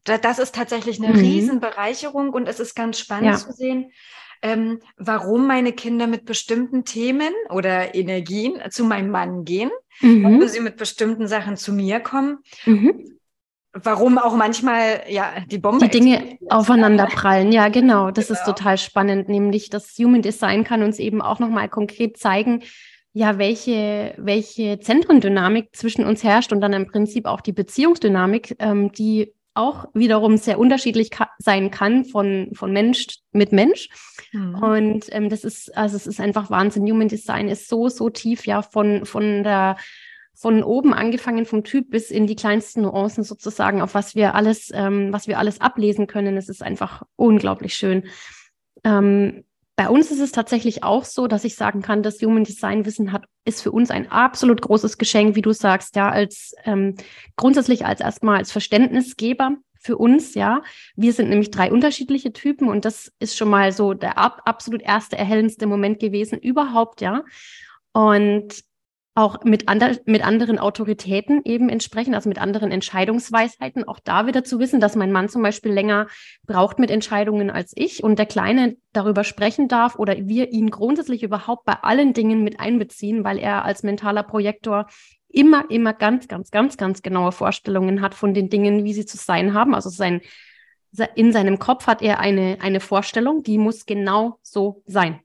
das 0.04 0.40
ist 0.40 0.56
tatsächlich 0.56 1.02
eine 1.02 1.14
mhm. 1.14 1.20
Riesenbereicherung 1.20 2.30
und 2.30 2.48
es 2.48 2.60
ist 2.60 2.76
ganz 2.76 2.98
spannend 2.98 3.32
ja. 3.32 3.38
zu 3.38 3.52
sehen, 3.52 3.92
ähm, 4.42 4.80
warum 4.98 5.48
meine 5.48 5.74
Kinder 5.74 6.08
mit 6.08 6.26
bestimmten 6.26 6.86
Themen 6.86 7.34
oder 7.50 7.96
Energien 7.96 8.60
zu 8.70 8.86
meinem 8.86 9.12
Mann 9.12 9.46
gehen, 9.46 9.72
mhm. 10.02 10.24
warum 10.24 10.48
sie 10.48 10.60
mit 10.60 10.78
bestimmten 10.78 11.28
Sachen 11.28 11.58
zu 11.58 11.74
mir 11.74 12.00
kommen. 12.00 12.40
Mhm. 12.66 13.18
Warum 13.72 14.18
auch 14.18 14.36
manchmal 14.36 15.04
ja 15.10 15.32
die 15.46 15.60
Bombe 15.60 15.88
die 15.88 16.00
Dinge 16.00 16.38
aufeinander 16.50 17.06
prallen. 17.06 17.52
Ja, 17.52 17.70
genau. 17.70 18.10
Das 18.10 18.28
genau. 18.28 18.40
ist 18.40 18.46
total 18.46 18.80
spannend, 18.80 19.30
nämlich 19.30 19.70
das 19.70 19.96
Human 20.00 20.24
Design 20.24 20.64
kann 20.64 20.82
uns 20.82 20.98
eben 20.98 21.22
auch 21.22 21.40
noch 21.40 21.50
mal 21.50 21.70
konkret 21.70 22.18
zeigen, 22.18 22.64
ja, 23.14 23.38
welche, 23.38 24.14
welche 24.18 24.80
Zentrendynamik 24.80 25.76
zwischen 25.76 26.06
uns 26.06 26.24
herrscht 26.24 26.52
und 26.52 26.62
dann 26.62 26.74
im 26.74 26.88
Prinzip 26.88 27.26
auch 27.26 27.42
die 27.42 27.52
Beziehungsdynamik, 27.52 28.56
ähm, 28.60 28.92
die 28.92 29.34
auch 29.54 29.86
wiederum 29.94 30.38
sehr 30.38 30.60
unterschiedlich 30.60 31.12
ka 31.12 31.30
sein 31.38 31.72
kann 31.72 32.06
von, 32.06 32.50
von 32.54 32.72
Mensch 32.72 33.08
mit 33.32 33.52
Mensch. 33.52 33.90
Mhm. 34.32 34.56
Und 34.56 35.06
ähm, 35.10 35.30
das 35.30 35.44
ist, 35.44 35.76
also 35.76 35.96
es 35.96 36.08
ist 36.08 36.20
einfach 36.20 36.50
Wahnsinn. 36.50 36.90
Human 36.90 37.08
Design 37.08 37.50
ist 37.50 37.68
so, 37.68 37.90
so 37.90 38.10
tief, 38.10 38.46
ja, 38.46 38.62
von, 38.62 39.06
von 39.06 39.44
der 39.44 39.78
von 40.40 40.64
oben 40.64 40.94
angefangen 40.94 41.46
vom 41.46 41.66
Typ 41.66 41.90
bis 41.90 42.12
in 42.12 42.26
die 42.26 42.38
kleinsten 42.38 42.84
Nuancen 42.84 43.26
sozusagen, 43.26 43.82
auf 43.82 43.94
was 43.94 44.16
wir 44.16 44.36
alles, 44.36 44.72
ähm, 44.74 45.12
was 45.12 45.28
wir 45.28 45.38
alles 45.38 45.60
ablesen 45.60 46.08
können. 46.08 46.38
Es 46.38 46.48
ist 46.48 46.64
einfach 46.64 47.04
unglaublich 47.18 47.74
schön. 47.74 48.06
Ähm, 48.86 49.44
bei 49.80 49.88
uns 49.88 50.12
ist 50.12 50.20
es 50.20 50.34
tatsächlich 50.34 50.84
auch 50.84 51.06
so, 51.06 51.28
dass 51.28 51.46
ich 51.46 51.56
sagen 51.56 51.82
kann, 51.82 52.04
das 52.04 52.22
Human 52.22 52.44
Design 52.44 52.86
Wissen 52.86 53.14
hat, 53.14 53.24
ist 53.46 53.62
für 53.62 53.72
uns 53.72 53.92
ein 53.92 54.12
absolut 54.12 54.62
großes 54.62 54.98
Geschenk, 54.98 55.38
wie 55.38 55.42
du 55.42 55.54
sagst, 55.54 55.96
ja, 55.96 56.10
als 56.10 56.54
ähm, 56.66 56.96
grundsätzlich 57.38 57.86
als 57.86 58.02
erstmal 58.02 58.40
als 58.40 58.52
Verständnisgeber 58.52 59.56
für 59.80 59.96
uns, 59.96 60.36
ja. 60.36 60.64
Wir 60.98 61.14
sind 61.14 61.30
nämlich 61.30 61.50
drei 61.50 61.72
unterschiedliche 61.72 62.34
Typen 62.34 62.68
und 62.68 62.84
das 62.84 63.14
ist 63.20 63.38
schon 63.38 63.50
mal 63.50 63.72
so 63.72 63.94
der 63.94 64.18
ab, 64.18 64.42
absolut 64.44 64.82
erste 64.82 65.18
erhellendste 65.18 65.66
Moment 65.66 66.02
gewesen 66.02 66.40
überhaupt, 66.40 67.00
ja. 67.00 67.24
Und 67.94 68.62
auch 69.20 69.44
mit, 69.44 69.68
ander, 69.68 69.98
mit 70.06 70.26
anderen 70.26 70.60
Autoritäten 70.60 71.42
eben 71.44 71.68
entsprechen, 71.68 72.16
also 72.16 72.30
mit 72.30 72.40
anderen 72.40 72.72
Entscheidungsweisheiten. 72.72 73.86
Auch 73.86 74.00
da 74.00 74.28
wieder 74.28 74.46
zu 74.46 74.60
wissen, 74.60 74.80
dass 74.80 74.96
mein 74.96 75.12
Mann 75.12 75.28
zum 75.28 75.42
Beispiel 75.42 75.74
länger 75.74 76.08
braucht 76.48 76.80
mit 76.80 76.90
Entscheidungen 76.90 77.50
als 77.50 77.74
ich 77.76 78.02
und 78.02 78.18
der 78.18 78.26
Kleine 78.26 78.78
darüber 78.94 79.26
sprechen 79.26 79.68
darf 79.68 80.00
oder 80.00 80.16
wir 80.28 80.54
ihn 80.54 80.70
grundsätzlich 80.70 81.22
überhaupt 81.22 81.66
bei 81.66 81.74
allen 81.74 82.14
Dingen 82.14 82.46
mit 82.46 82.62
einbeziehen, 82.62 83.26
weil 83.26 83.38
er 83.40 83.66
als 83.66 83.84
mentaler 83.84 84.24
Projektor 84.24 84.88
immer, 85.28 85.70
immer 85.70 85.94
ganz, 85.94 86.30
ganz, 86.30 86.50
ganz, 86.50 86.78
ganz 86.78 87.02
genaue 87.02 87.34
Vorstellungen 87.34 88.02
hat 88.02 88.16
von 88.16 88.34
den 88.34 88.50
Dingen, 88.50 88.86
wie 88.86 88.94
sie 88.94 89.06
zu 89.06 89.18
sein 89.18 89.54
haben. 89.54 89.76
Also 89.76 89.90
sein, 89.90 90.22
in 91.16 91.34
seinem 91.34 91.60
Kopf 91.60 91.88
hat 91.88 92.02
er 92.02 92.20
eine, 92.20 92.58
eine 92.62 92.80
Vorstellung, 92.80 93.44
die 93.44 93.58
muss 93.58 93.86
genau 93.86 94.40
so 94.42 94.82
sein. 94.86 95.20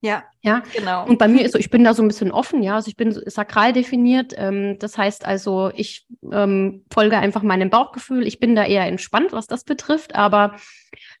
Ja, 0.00 0.22
ja, 0.42 0.62
genau. 0.76 1.06
Und 1.06 1.18
bei 1.18 1.26
mir 1.26 1.44
ist 1.44 1.52
so, 1.52 1.58
ich 1.58 1.70
bin 1.70 1.82
da 1.82 1.92
so 1.92 2.02
ein 2.02 2.08
bisschen 2.08 2.30
offen, 2.30 2.62
ja. 2.62 2.76
Also 2.76 2.88
ich 2.88 2.96
bin 2.96 3.12
sakral 3.26 3.72
definiert. 3.72 4.32
Ähm, 4.36 4.78
das 4.78 4.96
heißt 4.96 5.24
also, 5.26 5.72
ich 5.74 6.06
ähm, 6.30 6.84
folge 6.92 7.18
einfach 7.18 7.42
meinem 7.42 7.68
Bauchgefühl. 7.68 8.24
Ich 8.24 8.38
bin 8.38 8.54
da 8.54 8.64
eher 8.64 8.86
entspannt, 8.86 9.32
was 9.32 9.48
das 9.48 9.64
betrifft, 9.64 10.14
aber 10.14 10.54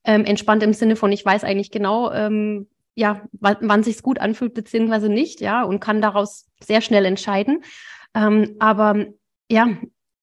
ähm, 0.04 0.24
entspannt 0.24 0.62
im 0.62 0.72
Sinne 0.72 0.94
von, 0.94 1.10
ich 1.10 1.24
weiß 1.24 1.42
eigentlich 1.42 1.72
genau, 1.72 2.12
ähm, 2.12 2.68
ja, 2.94 3.22
wann 3.32 3.82
sich's 3.82 4.02
gut 4.02 4.20
anfühlt, 4.20 4.54
beziehungsweise 4.54 5.08
nicht, 5.08 5.40
ja, 5.40 5.62
und 5.62 5.80
kann 5.80 6.00
daraus 6.00 6.46
sehr 6.62 6.80
schnell 6.80 7.04
entscheiden. 7.04 7.64
Ähm, 8.14 8.56
aber 8.58 9.06
ja, 9.50 9.68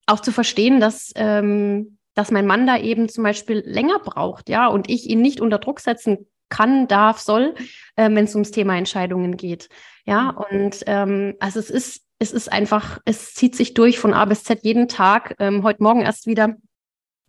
auch 0.06 0.20
zu 0.22 0.32
verstehen, 0.32 0.80
dass 0.80 1.12
ähm, 1.16 1.98
dass 2.16 2.32
mein 2.32 2.48
Mann 2.48 2.66
da 2.66 2.78
eben 2.78 3.10
zum 3.10 3.26
Beispiel 3.26 3.62
länger 3.66 4.00
braucht, 4.00 4.48
ja, 4.50 4.68
und 4.68 4.90
ich 4.90 5.10
ihn 5.10 5.22
nicht 5.22 5.42
unter 5.42 5.60
Druck 5.60 5.82
setzen 5.82 6.28
kann, 6.56 6.88
darf, 6.88 7.20
soll, 7.20 7.56
äh, 7.96 8.10
wenn 8.10 8.26
es 8.26 8.36
ums 8.36 8.52
Thema 8.52 8.78
Entscheidungen 8.78 9.38
geht. 9.38 9.70
Ja, 10.06 10.32
mhm. 10.32 10.38
und 10.38 10.84
ähm, 10.88 11.36
also 11.40 11.60
es 11.60 11.70
ist, 11.70 12.06
es 12.20 12.32
ist 12.32 12.52
einfach, 12.52 13.00
es 13.06 13.34
zieht 13.34 13.56
sich 13.56 13.74
durch 13.74 14.00
von 14.00 14.14
A 14.14 14.26
bis 14.26 14.44
Z 14.44 14.64
jeden 14.64 14.88
Tag. 14.88 15.36
Ähm, 15.40 15.64
heute 15.64 15.84
Morgen 15.84 16.02
erst 16.02 16.28
wieder 16.28 16.56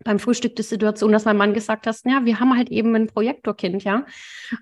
beim 0.04 0.18
Frühstück 0.18 0.54
die 0.54 0.62
Situation, 0.62 1.10
dass 1.10 1.24
mein 1.24 1.38
Mann 1.38 1.54
gesagt 1.54 1.86
hat, 1.86 1.96
ja, 2.04 2.24
wir 2.24 2.38
haben 2.38 2.56
halt 2.56 2.68
eben 2.70 2.94
ein 2.94 3.06
Projektorkind, 3.06 3.82
ja. 3.82 4.04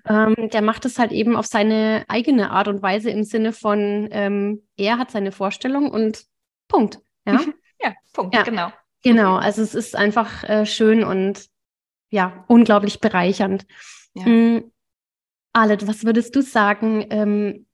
Ähm, 0.07 0.49
der 0.51 0.61
macht 0.61 0.85
es 0.85 0.97
halt 0.97 1.11
eben 1.11 1.35
auf 1.35 1.45
seine 1.45 2.05
eigene 2.07 2.51
Art 2.51 2.67
und 2.67 2.81
Weise 2.81 3.09
im 3.09 3.23
Sinne 3.23 3.51
von, 3.51 4.07
ähm, 4.11 4.63
er 4.77 4.97
hat 4.97 5.11
seine 5.11 5.31
Vorstellung 5.31 5.91
und 5.91 6.25
Punkt. 6.67 6.99
Ja, 7.27 7.41
ja 7.81 7.93
Punkt, 8.13 8.33
ja, 8.33 8.43
genau. 8.43 8.71
Genau, 9.03 9.35
also 9.35 9.61
es 9.61 9.75
ist 9.75 9.95
einfach 9.95 10.43
äh, 10.45 10.65
schön 10.65 11.03
und 11.03 11.47
ja, 12.09 12.45
unglaublich 12.47 13.01
bereichernd. 13.01 13.65
Ja. 14.15 14.25
Mhm. 14.25 14.71
Alet, 15.53 15.87
was 15.87 16.03
würdest 16.03 16.35
du 16.35 16.41
sagen, 16.41 17.05
ähm, 17.09 17.65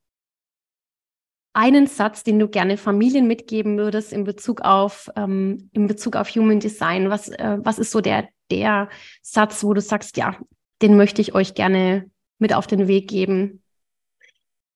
einen 1.54 1.88
Satz, 1.88 2.24
den 2.24 2.40
du 2.40 2.48
gerne 2.48 2.78
Familien 2.78 3.28
mitgeben 3.28 3.78
würdest 3.78 4.14
in 4.14 4.24
Bezug 4.24 4.62
auf, 4.62 5.10
ähm, 5.16 5.70
in 5.74 5.88
Bezug 5.88 6.16
auf 6.16 6.30
Human 6.30 6.60
Design? 6.60 7.10
Was, 7.10 7.30
äh, 7.30 7.58
was 7.62 7.80
ist 7.80 7.92
so 7.92 8.02
der, 8.02 8.30
der 8.52 8.90
Satz, 9.22 9.64
wo 9.64 9.74
du 9.74 9.82
sagst, 9.82 10.18
ja, 10.18 10.38
den 10.82 10.96
möchte 10.96 11.22
ich 11.22 11.34
euch 11.34 11.54
gerne 11.54 12.10
mit 12.40 12.54
auf 12.54 12.68
den 12.68 12.88
Weg 12.88 13.10
geben? 13.10 13.64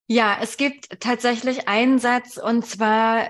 Ja, 0.07 0.37
es 0.41 0.57
gibt 0.57 0.99
tatsächlich 0.99 1.67
einen 1.67 1.97
Satz 1.99 2.37
und 2.37 2.65
zwar 2.65 3.29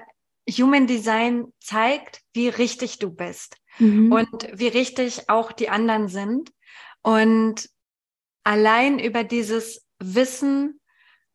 Human 0.50 0.88
Design 0.88 1.54
zeigt, 1.60 2.21
wie 2.34 2.50
richtig 2.50 3.00
du 3.00 3.12
bist 3.12 3.58
mhm. 3.80 4.12
und 4.12 4.48
wie 4.54 4.67
richtig 4.67 5.30
auch 5.30 5.52
die 5.52 5.69
anderen 5.69 6.08
sind. 6.08 6.52
Und 7.02 7.69
allein 8.45 8.99
über 8.99 9.25
dieses 9.25 9.86
Wissen 9.99 10.79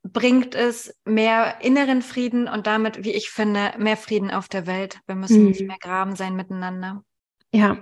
bringt 0.02 0.54
es 0.54 0.94
mehr 1.04 1.60
inneren 1.60 2.00
Frieden 2.00 2.48
und 2.48 2.66
damit, 2.66 3.04
wie 3.04 3.12
ich 3.12 3.28
finde, 3.28 3.72
mehr 3.78 3.98
Frieden 3.98 4.30
auf 4.30 4.48
der 4.48 4.66
Welt. 4.66 5.00
Wir 5.06 5.14
müssen 5.14 5.42
mhm. 5.42 5.48
nicht 5.48 5.66
mehr 5.66 5.76
graben 5.78 6.16
sein 6.16 6.34
miteinander. 6.34 7.04
Ja, 7.52 7.76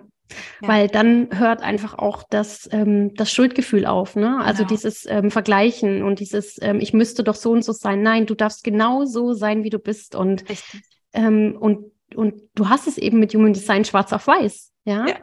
ja. 0.61 0.69
Weil 0.69 0.89
dann 0.89 1.29
hört 1.39 1.63
einfach 1.63 1.97
auch 1.97 2.23
das, 2.29 2.69
ähm, 2.73 3.15
das 3.15 3.33
Schuldgefühl 3.33 3.87
auf, 3.87 4.17
ne? 4.17 4.39
Also 4.41 4.59
genau. 4.59 4.69
dieses 4.69 5.07
ähm, 5.07 5.31
Vergleichen 5.31 6.03
und 6.03 6.21
dieses, 6.21 6.59
ähm, 6.61 6.81
ich 6.81 6.93
müsste 6.93 7.25
doch 7.25 7.35
so 7.35 7.53
und 7.53 7.65
so 7.65 7.73
sein. 7.73 8.03
Nein, 8.03 8.27
du 8.27 8.35
darfst 8.35 8.65
genau 8.65 9.05
so 9.05 9.33
sein, 9.33 9.65
wie 9.65 9.71
du 9.71 9.79
bist. 9.79 10.15
Und, 10.15 10.45
ähm, 11.13 11.57
und, 11.59 11.93
und 12.15 12.43
du 12.55 12.69
hast 12.69 12.87
es 12.87 12.99
eben 12.99 13.21
mit 13.21 13.35
Human 13.35 13.53
Design 13.53 13.85
schwarz 13.85 14.13
auf 14.13 14.27
weiß. 14.27 14.73
Ja. 14.85 15.07
Ja, 15.07 15.17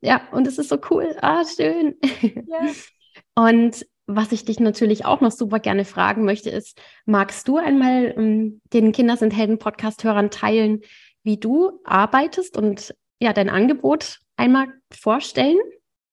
ja 0.00 0.20
und 0.32 0.46
es 0.46 0.58
ist 0.58 0.68
so 0.68 0.78
cool. 0.90 1.16
Ah, 1.22 1.42
schön. 1.44 1.96
Ja. 2.20 2.66
und 3.40 3.86
was 4.06 4.32
ich 4.32 4.44
dich 4.44 4.60
natürlich 4.60 5.06
auch 5.06 5.22
noch 5.22 5.30
super 5.30 5.60
gerne 5.60 5.86
fragen 5.86 6.24
möchte, 6.26 6.50
ist, 6.50 6.78
magst 7.06 7.48
du 7.48 7.56
einmal 7.56 8.12
ähm, 8.16 8.60
den 8.72 8.92
Kinder 8.92 9.16
sind 9.16 9.30
Helden 9.30 9.58
Podcast-Hörern 9.58 10.30
teilen, 10.30 10.82
wie 11.22 11.38
du 11.38 11.80
arbeitest 11.84 12.58
und 12.58 12.94
ja, 13.18 13.32
dein 13.32 13.48
Angebot 13.48 14.18
einmal 14.36 14.66
vorstellen? 14.90 15.56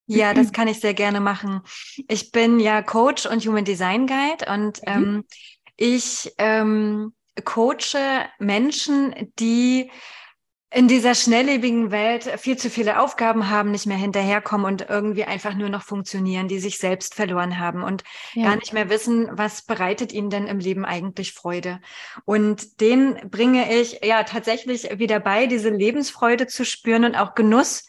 Ja, 0.06 0.34
das 0.34 0.54
kann 0.54 0.70
ich 0.70 0.80
sehr 0.80 0.94
gerne 0.94 1.20
machen. 1.20 1.62
Ich 2.08 2.32
bin 2.32 2.62
ja 2.62 2.82
Coach 2.82 3.26
und 3.26 3.46
Human 3.46 3.66
Design 3.66 4.08
Guide 4.08 4.50
und 4.50 4.80
mhm. 4.84 4.94
ähm, 4.94 5.24
ich 5.76 6.32
ähm, 6.38 7.14
coache 7.44 8.26
Menschen, 8.40 9.34
die 9.38 9.92
in 10.70 10.90
dieser 10.90 11.16
schnelllebigen 11.16 11.92
Welt 11.92 12.26
viel 12.38 12.58
zu 12.58 12.70
viele 12.70 13.00
Aufgaben 13.00 13.50
haben, 13.50 13.72
nicht 13.72 13.86
mehr 13.86 13.98
hinterherkommen 13.98 14.66
und 14.66 14.90
irgendwie 14.90 15.24
einfach 15.24 15.54
nur 15.54 15.70
noch 15.70 15.82
funktionieren, 15.82 16.50
die 16.50 16.60
sich 16.60 16.78
selbst 16.78 17.16
verloren 17.16 17.58
haben 17.58 17.84
und 17.84 18.04
ja. 18.34 18.48
gar 18.48 18.58
nicht 18.58 18.74
mehr 18.74 18.90
wissen, 18.90 19.30
was 19.32 19.62
bereitet 19.62 20.12
ihnen 20.12 20.30
denn 20.30 20.48
im 20.48 20.60
Leben 20.60 20.84
eigentlich 20.84 21.32
Freude. 21.32 21.80
Und 22.26 22.82
den 22.82 23.16
bringe 23.30 23.74
ich 23.74 24.02
ja 24.04 24.24
tatsächlich 24.24 25.00
wieder 25.00 25.22
bei, 25.22 25.48
diese 25.48 25.70
Lebensfreude 25.70 26.48
zu 26.48 26.66
spüren 26.66 27.06
und 27.06 27.16
auch 27.16 27.34
Genuss 27.34 27.88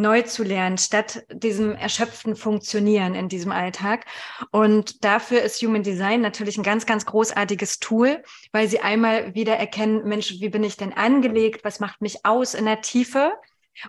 neu 0.00 0.22
zu 0.22 0.42
lernen, 0.42 0.78
statt 0.78 1.24
diesem 1.32 1.74
erschöpften 1.74 2.36
Funktionieren 2.36 3.14
in 3.14 3.28
diesem 3.28 3.52
Alltag. 3.52 4.06
Und 4.50 5.04
dafür 5.04 5.42
ist 5.42 5.62
Human 5.62 5.82
Design 5.82 6.20
natürlich 6.20 6.56
ein 6.56 6.62
ganz, 6.62 6.86
ganz 6.86 7.06
großartiges 7.06 7.78
Tool, 7.78 8.22
weil 8.52 8.68
sie 8.68 8.80
einmal 8.80 9.34
wieder 9.34 9.56
erkennen, 9.56 10.04
Mensch, 10.04 10.40
wie 10.40 10.48
bin 10.48 10.64
ich 10.64 10.76
denn 10.76 10.92
angelegt? 10.92 11.64
Was 11.64 11.80
macht 11.80 12.00
mich 12.00 12.24
aus 12.24 12.54
in 12.54 12.64
der 12.64 12.80
Tiefe? 12.80 13.32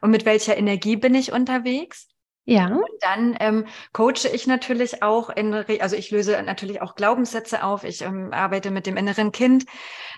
Und 0.02 0.12
mit 0.12 0.26
welcher 0.26 0.58
Energie 0.58 0.96
bin 0.96 1.16
ich 1.16 1.32
unterwegs? 1.32 2.11
Ja. 2.46 2.68
Und 2.68 2.90
dann 3.02 3.38
ähm, 3.40 3.66
coache 3.94 4.28
ich 4.34 4.48
natürlich 4.48 5.04
auch 5.04 5.30
in, 5.30 5.54
also 5.54 5.96
ich 5.96 6.10
löse 6.10 6.42
natürlich 6.44 6.82
auch 6.82 6.96
Glaubenssätze 6.96 7.64
auf. 7.64 7.84
Ich 7.84 8.02
ähm, 8.02 8.34
arbeite 8.34 8.72
mit 8.72 8.88
dem 8.88 8.98
inneren 8.98 9.32
Kind, 9.32 9.66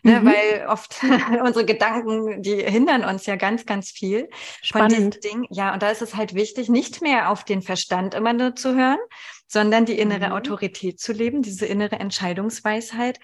ne, 0.04 0.22
mhm. 0.22 0.26
weil 0.28 0.68
oft 0.68 1.02
unsere 1.46 1.66
Gedanken, 1.66 2.42
die 2.42 2.56
hindern 2.56 3.04
uns 3.04 3.26
ja 3.26 3.36
ganz, 3.36 3.66
ganz 3.66 3.92
viel 3.92 4.30
Spannend. 4.62 4.94
von 4.94 5.10
diesem 5.12 5.22
Ding. 5.22 5.48
Ja, 5.50 5.74
und 5.74 5.84
da 5.84 5.90
ist 5.90 6.02
es 6.02 6.16
halt 6.16 6.34
wichtig, 6.34 6.70
nicht 6.70 7.02
mehr 7.02 7.30
auf 7.30 7.44
den 7.44 7.62
Verstand 7.62 8.14
immer 8.14 8.32
nur 8.32 8.56
zu 8.56 8.74
hören, 8.74 9.00
sondern 9.48 9.86
die 9.86 10.00
innere 10.00 10.28
mhm. 10.28 10.34
Autorität 10.34 11.02
zu 11.02 11.12
leben, 11.12 11.42
diese 11.42 11.66
innere 11.66 12.00
Entscheidungsweisheit. 12.00 13.20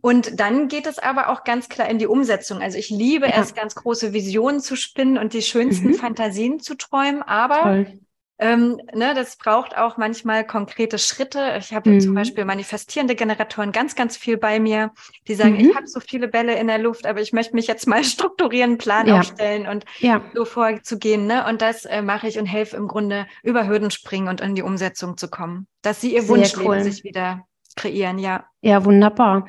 Und 0.00 0.40
dann 0.40 0.66
geht 0.66 0.86
es 0.86 0.98
aber 0.98 1.28
auch 1.28 1.44
ganz 1.44 1.68
klar 1.68 1.88
in 1.88 1.98
die 1.98 2.08
Umsetzung. 2.08 2.60
Also 2.60 2.76
ich 2.76 2.90
liebe 2.90 3.28
ja. 3.28 3.40
es, 3.40 3.54
ganz 3.54 3.76
große 3.76 4.12
Visionen 4.12 4.58
zu 4.58 4.74
spinnen 4.74 5.16
und 5.16 5.32
die 5.32 5.42
schönsten 5.42 5.88
mhm. 5.88 5.94
Fantasien 5.94 6.58
zu 6.58 6.74
träumen, 6.74 7.22
aber 7.22 7.62
Toll 7.62 8.00
ähm, 8.42 8.80
ne, 8.92 9.14
das 9.14 9.36
braucht 9.36 9.76
auch 9.76 9.96
manchmal 9.96 10.44
konkrete 10.44 10.98
Schritte. 10.98 11.56
Ich 11.58 11.72
habe 11.72 11.90
mhm. 11.90 12.00
zum 12.00 12.14
Beispiel 12.14 12.44
manifestierende 12.44 13.14
Generatoren 13.14 13.70
ganz, 13.70 13.94
ganz 13.94 14.16
viel 14.16 14.36
bei 14.36 14.58
mir, 14.58 14.90
die 15.28 15.36
sagen, 15.36 15.54
mhm. 15.54 15.60
ich 15.70 15.76
habe 15.76 15.86
so 15.86 16.00
viele 16.00 16.26
Bälle 16.26 16.58
in 16.58 16.66
der 16.66 16.78
Luft, 16.78 17.06
aber 17.06 17.20
ich 17.20 17.32
möchte 17.32 17.54
mich 17.54 17.68
jetzt 17.68 17.86
mal 17.86 18.02
strukturieren, 18.04 18.70
einen 18.70 18.78
Plan 18.78 19.06
ja. 19.06 19.20
aufstellen 19.20 19.68
und 19.68 19.84
ja. 20.00 20.20
so 20.34 20.44
vorzugehen. 20.44 21.26
Ne? 21.26 21.46
Und 21.46 21.62
das 21.62 21.84
äh, 21.84 22.02
mache 22.02 22.26
ich 22.26 22.38
und 22.38 22.46
helfe 22.46 22.76
im 22.76 22.88
Grunde 22.88 23.26
über 23.44 23.68
Hürden 23.68 23.92
springen 23.92 24.26
und 24.26 24.40
in 24.40 24.56
die 24.56 24.62
Umsetzung 24.62 25.16
zu 25.16 25.28
kommen, 25.28 25.68
dass 25.82 26.00
sie 26.00 26.14
ihr 26.14 26.22
Sehr 26.22 26.30
Wunschleben 26.30 26.72
cool. 26.72 26.82
sich 26.82 27.04
wieder 27.04 27.46
kreieren, 27.76 28.18
ja. 28.18 28.44
Ja, 28.60 28.84
wunderbar. 28.84 29.46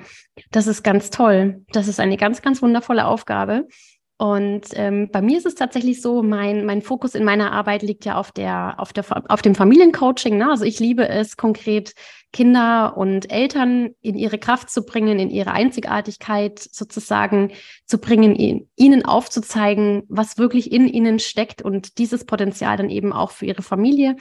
Das 0.51 0.67
ist 0.67 0.84
ganz 0.84 1.10
toll. 1.10 1.63
Das 1.69 1.88
ist 1.88 1.99
eine 1.99 2.17
ganz, 2.17 2.41
ganz 2.41 2.62
wundervolle 2.62 3.06
Aufgabe. 3.06 3.67
Und 4.23 4.67
ähm, 4.75 5.09
bei 5.12 5.21
mir 5.21 5.38
ist 5.38 5.45
es 5.45 5.55
tatsächlich 5.55 6.01
so, 6.01 6.23
mein, 6.23 6.63
mein 6.63 6.81
Fokus 6.81 7.13
in 7.13 7.25
meiner 7.25 7.51
Arbeit 7.51 7.81
liegt 7.81 8.05
ja 8.05 8.15
auf, 8.15 8.31
der, 8.31 8.75
auf, 8.77 8.93
der, 8.93 9.03
auf 9.29 9.41
dem 9.41 9.53
Familiencoaching. 9.53 10.38
Ne? 10.38 10.49
Also 10.49 10.63
ich 10.63 10.79
liebe 10.79 11.09
es, 11.09 11.36
konkret 11.36 11.93
Kinder 12.31 12.95
und 12.95 13.29
Eltern 13.29 13.89
in 13.99 14.15
ihre 14.15 14.38
Kraft 14.38 14.69
zu 14.69 14.86
bringen, 14.86 15.19
in 15.19 15.29
ihre 15.29 15.51
Einzigartigkeit 15.51 16.57
sozusagen 16.57 17.51
zu 17.86 17.97
bringen, 17.97 18.65
ihnen 18.77 19.03
aufzuzeigen, 19.03 20.03
was 20.07 20.38
wirklich 20.38 20.71
in 20.71 20.88
ihnen 20.88 21.19
steckt 21.19 21.62
und 21.62 21.97
dieses 21.97 22.25
Potenzial 22.25 22.77
dann 22.77 22.89
eben 22.89 23.12
auch 23.12 23.31
für 23.31 23.45
ihre 23.45 23.62
Familie 23.62 24.15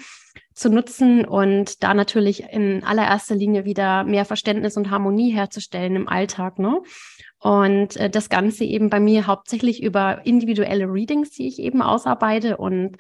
zu 0.53 0.69
nutzen 0.69 1.25
und 1.25 1.85
da 1.85 1.95
natürlich 1.95 2.43
in 2.51 2.83
allererster 2.83 3.37
Linie 3.37 3.65
wieder 3.65 4.03
mehr 4.03 4.25
Verständnis 4.25 4.77
und 4.77 4.91
Harmonie 4.91 5.31
herzustellen 5.31 5.95
im 5.95 6.09
Alltag. 6.09 6.59
Ne? 6.59 6.83
Und 7.43 7.97
äh, 7.97 8.09
das 8.09 8.29
Ganze 8.29 8.65
eben 8.65 8.89
bei 8.89 9.01
mir 9.01 9.27
hauptsächlich 9.27 9.83
über 9.83 10.25
individuelle 10.25 10.87
Readings, 10.87 11.31
die 11.31 11.49
ich 11.49 11.59
eben 11.59 11.83
ausarbeite. 11.83 12.57
Und 12.57 12.99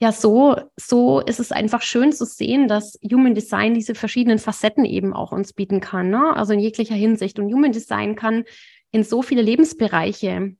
ja, 0.00 0.10
so, 0.10 0.56
so 0.76 1.20
ist 1.20 1.38
es 1.38 1.52
einfach 1.52 1.82
schön 1.82 2.12
zu 2.12 2.26
sehen, 2.26 2.66
dass 2.66 2.98
Human 3.10 3.34
Design 3.34 3.74
diese 3.74 3.94
verschiedenen 3.94 4.40
Facetten 4.40 4.84
eben 4.84 5.14
auch 5.14 5.30
uns 5.30 5.52
bieten 5.52 5.80
kann. 5.80 6.10
Ne? 6.10 6.36
Also 6.36 6.52
in 6.52 6.58
jeglicher 6.58 6.96
Hinsicht. 6.96 7.38
Und 7.38 7.52
Human 7.52 7.70
Design 7.70 8.16
kann 8.16 8.44
in 8.90 9.04
so 9.04 9.22
viele 9.22 9.42
Lebensbereiche 9.42 10.56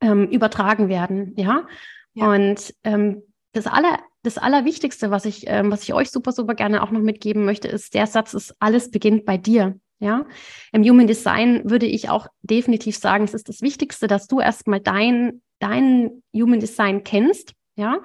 ähm, 0.00 0.28
übertragen 0.28 0.88
werden. 0.88 1.34
Ja. 1.36 1.66
ja. 2.14 2.32
Und 2.32 2.72
ähm, 2.84 3.22
das 3.52 3.66
aller, 3.66 3.98
das 4.22 4.38
Allerwichtigste, 4.38 5.10
was 5.10 5.24
ich, 5.24 5.44
ähm, 5.48 5.72
was 5.72 5.82
ich 5.82 5.92
euch 5.92 6.10
super, 6.10 6.30
super 6.30 6.54
gerne 6.54 6.84
auch 6.84 6.92
noch 6.92 7.00
mitgeben 7.00 7.44
möchte, 7.44 7.66
ist, 7.66 7.94
der 7.94 8.06
Satz 8.06 8.32
ist, 8.32 8.54
alles 8.60 8.92
beginnt 8.92 9.24
bei 9.24 9.38
dir. 9.38 9.78
Ja, 10.00 10.26
im 10.72 10.84
Human 10.84 11.08
Design 11.08 11.68
würde 11.68 11.86
ich 11.86 12.08
auch 12.08 12.28
definitiv 12.42 12.96
sagen, 12.96 13.24
es 13.24 13.34
ist 13.34 13.48
das 13.48 13.62
Wichtigste, 13.62 14.06
dass 14.06 14.28
du 14.28 14.38
erstmal 14.38 14.80
dein, 14.80 15.42
dein 15.58 16.22
Human 16.32 16.60
Design 16.60 17.02
kennst, 17.02 17.54
ja, 17.74 17.98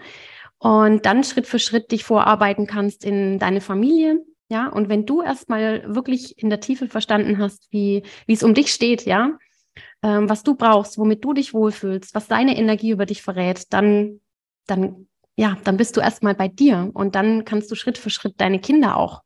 und 0.57 1.05
dann 1.05 1.23
Schritt 1.23 1.45
für 1.45 1.59
Schritt 1.59 1.91
dich 1.91 2.03
vorarbeiten 2.03 2.65
kannst 2.65 3.05
in 3.05 3.37
deine 3.37 3.61
Familie, 3.61 4.25
ja, 4.49 4.67
und 4.67 4.89
wenn 4.89 5.05
du 5.05 5.21
erstmal 5.21 5.83
wirklich 5.93 6.37
in 6.37 6.49
der 6.49 6.59
Tiefe 6.59 6.87
verstanden 6.87 7.37
hast, 7.37 7.67
wie, 7.71 8.03
wie 8.25 8.33
es 8.33 8.43
um 8.43 8.55
dich 8.55 8.73
steht, 8.73 9.05
ja, 9.05 9.37
ähm, 10.01 10.29
was 10.29 10.43
du 10.43 10.55
brauchst, 10.55 10.97
womit 10.97 11.23
du 11.23 11.33
dich 11.33 11.53
wohlfühlst, 11.53 12.15
was 12.15 12.27
deine 12.27 12.57
Energie 12.57 12.91
über 12.91 13.05
dich 13.05 13.21
verrät, 13.21 13.71
dann, 13.71 14.19
dann, 14.67 15.07
ja, 15.35 15.57
dann 15.63 15.77
bist 15.77 15.95
du 15.95 16.01
erstmal 16.01 16.35
bei 16.35 16.47
dir 16.47 16.89
und 16.93 17.15
dann 17.15 17.45
kannst 17.45 17.71
du 17.71 17.75
Schritt 17.75 17.97
für 17.97 18.09
Schritt 18.09 18.41
deine 18.41 18.59
Kinder 18.59 18.97
auch 18.97 19.21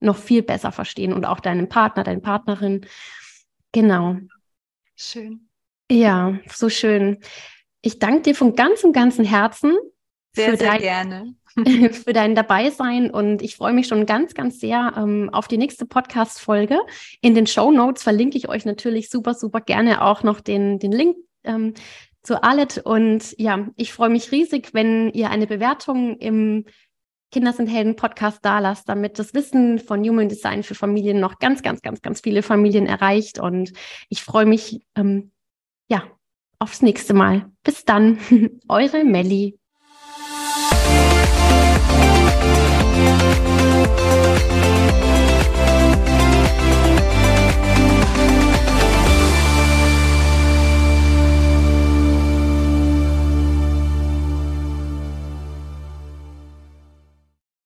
noch 0.00 0.16
viel 0.16 0.42
besser 0.42 0.72
verstehen 0.72 1.12
und 1.12 1.24
auch 1.24 1.40
deinen 1.40 1.68
Partner, 1.68 2.04
deine 2.04 2.20
Partnerin. 2.20 2.86
Genau. 3.72 4.16
Schön. 4.96 5.48
Ja, 5.90 6.38
so 6.52 6.68
schön. 6.68 7.18
Ich 7.82 7.98
danke 7.98 8.22
dir 8.22 8.34
von 8.34 8.54
ganzem, 8.54 8.92
ganzem 8.92 9.24
Herzen. 9.24 9.76
Sehr, 10.32 10.56
sehr 10.56 10.70
dein, 10.70 10.80
gerne. 10.80 11.34
für 11.92 12.12
dein 12.12 12.34
Dabeisein 12.34 13.10
und 13.10 13.42
ich 13.42 13.56
freue 13.56 13.72
mich 13.72 13.88
schon 13.88 14.06
ganz, 14.06 14.34
ganz 14.34 14.60
sehr 14.60 14.92
ähm, 14.96 15.30
auf 15.32 15.48
die 15.48 15.58
nächste 15.58 15.86
Podcast-Folge. 15.86 16.78
In 17.20 17.34
den 17.34 17.46
Show 17.46 17.70
Notes 17.72 18.02
verlinke 18.02 18.38
ich 18.38 18.48
euch 18.48 18.64
natürlich 18.64 19.10
super, 19.10 19.34
super 19.34 19.60
gerne 19.60 20.04
auch 20.04 20.22
noch 20.22 20.40
den, 20.40 20.78
den 20.78 20.92
Link 20.92 21.16
ähm, 21.42 21.74
zu 22.22 22.42
Alet 22.42 22.78
und 22.78 23.34
ja, 23.38 23.66
ich 23.76 23.92
freue 23.92 24.10
mich 24.10 24.30
riesig, 24.30 24.74
wenn 24.74 25.10
ihr 25.10 25.30
eine 25.30 25.46
Bewertung 25.46 26.18
im 26.18 26.66
Kinder 27.30 27.52
sind 27.52 27.68
Helden 27.68 27.94
Podcast 27.94 28.40
da 28.42 28.58
lasst, 28.58 28.88
damit 28.88 29.18
das 29.18 29.34
Wissen 29.34 29.78
von 29.78 30.02
Human 30.02 30.28
Design 30.28 30.64
für 30.64 30.74
Familien 30.74 31.20
noch 31.20 31.38
ganz, 31.38 31.62
ganz, 31.62 31.80
ganz, 31.80 32.02
ganz 32.02 32.20
viele 32.20 32.42
Familien 32.42 32.86
erreicht. 32.86 33.38
Und 33.38 33.72
ich 34.08 34.22
freue 34.22 34.46
mich, 34.46 34.84
ähm, 34.96 35.30
ja, 35.88 36.02
aufs 36.58 36.82
nächste 36.82 37.14
Mal. 37.14 37.50
Bis 37.62 37.84
dann, 37.84 38.18
eure 38.68 39.04
Melli. 39.04 39.58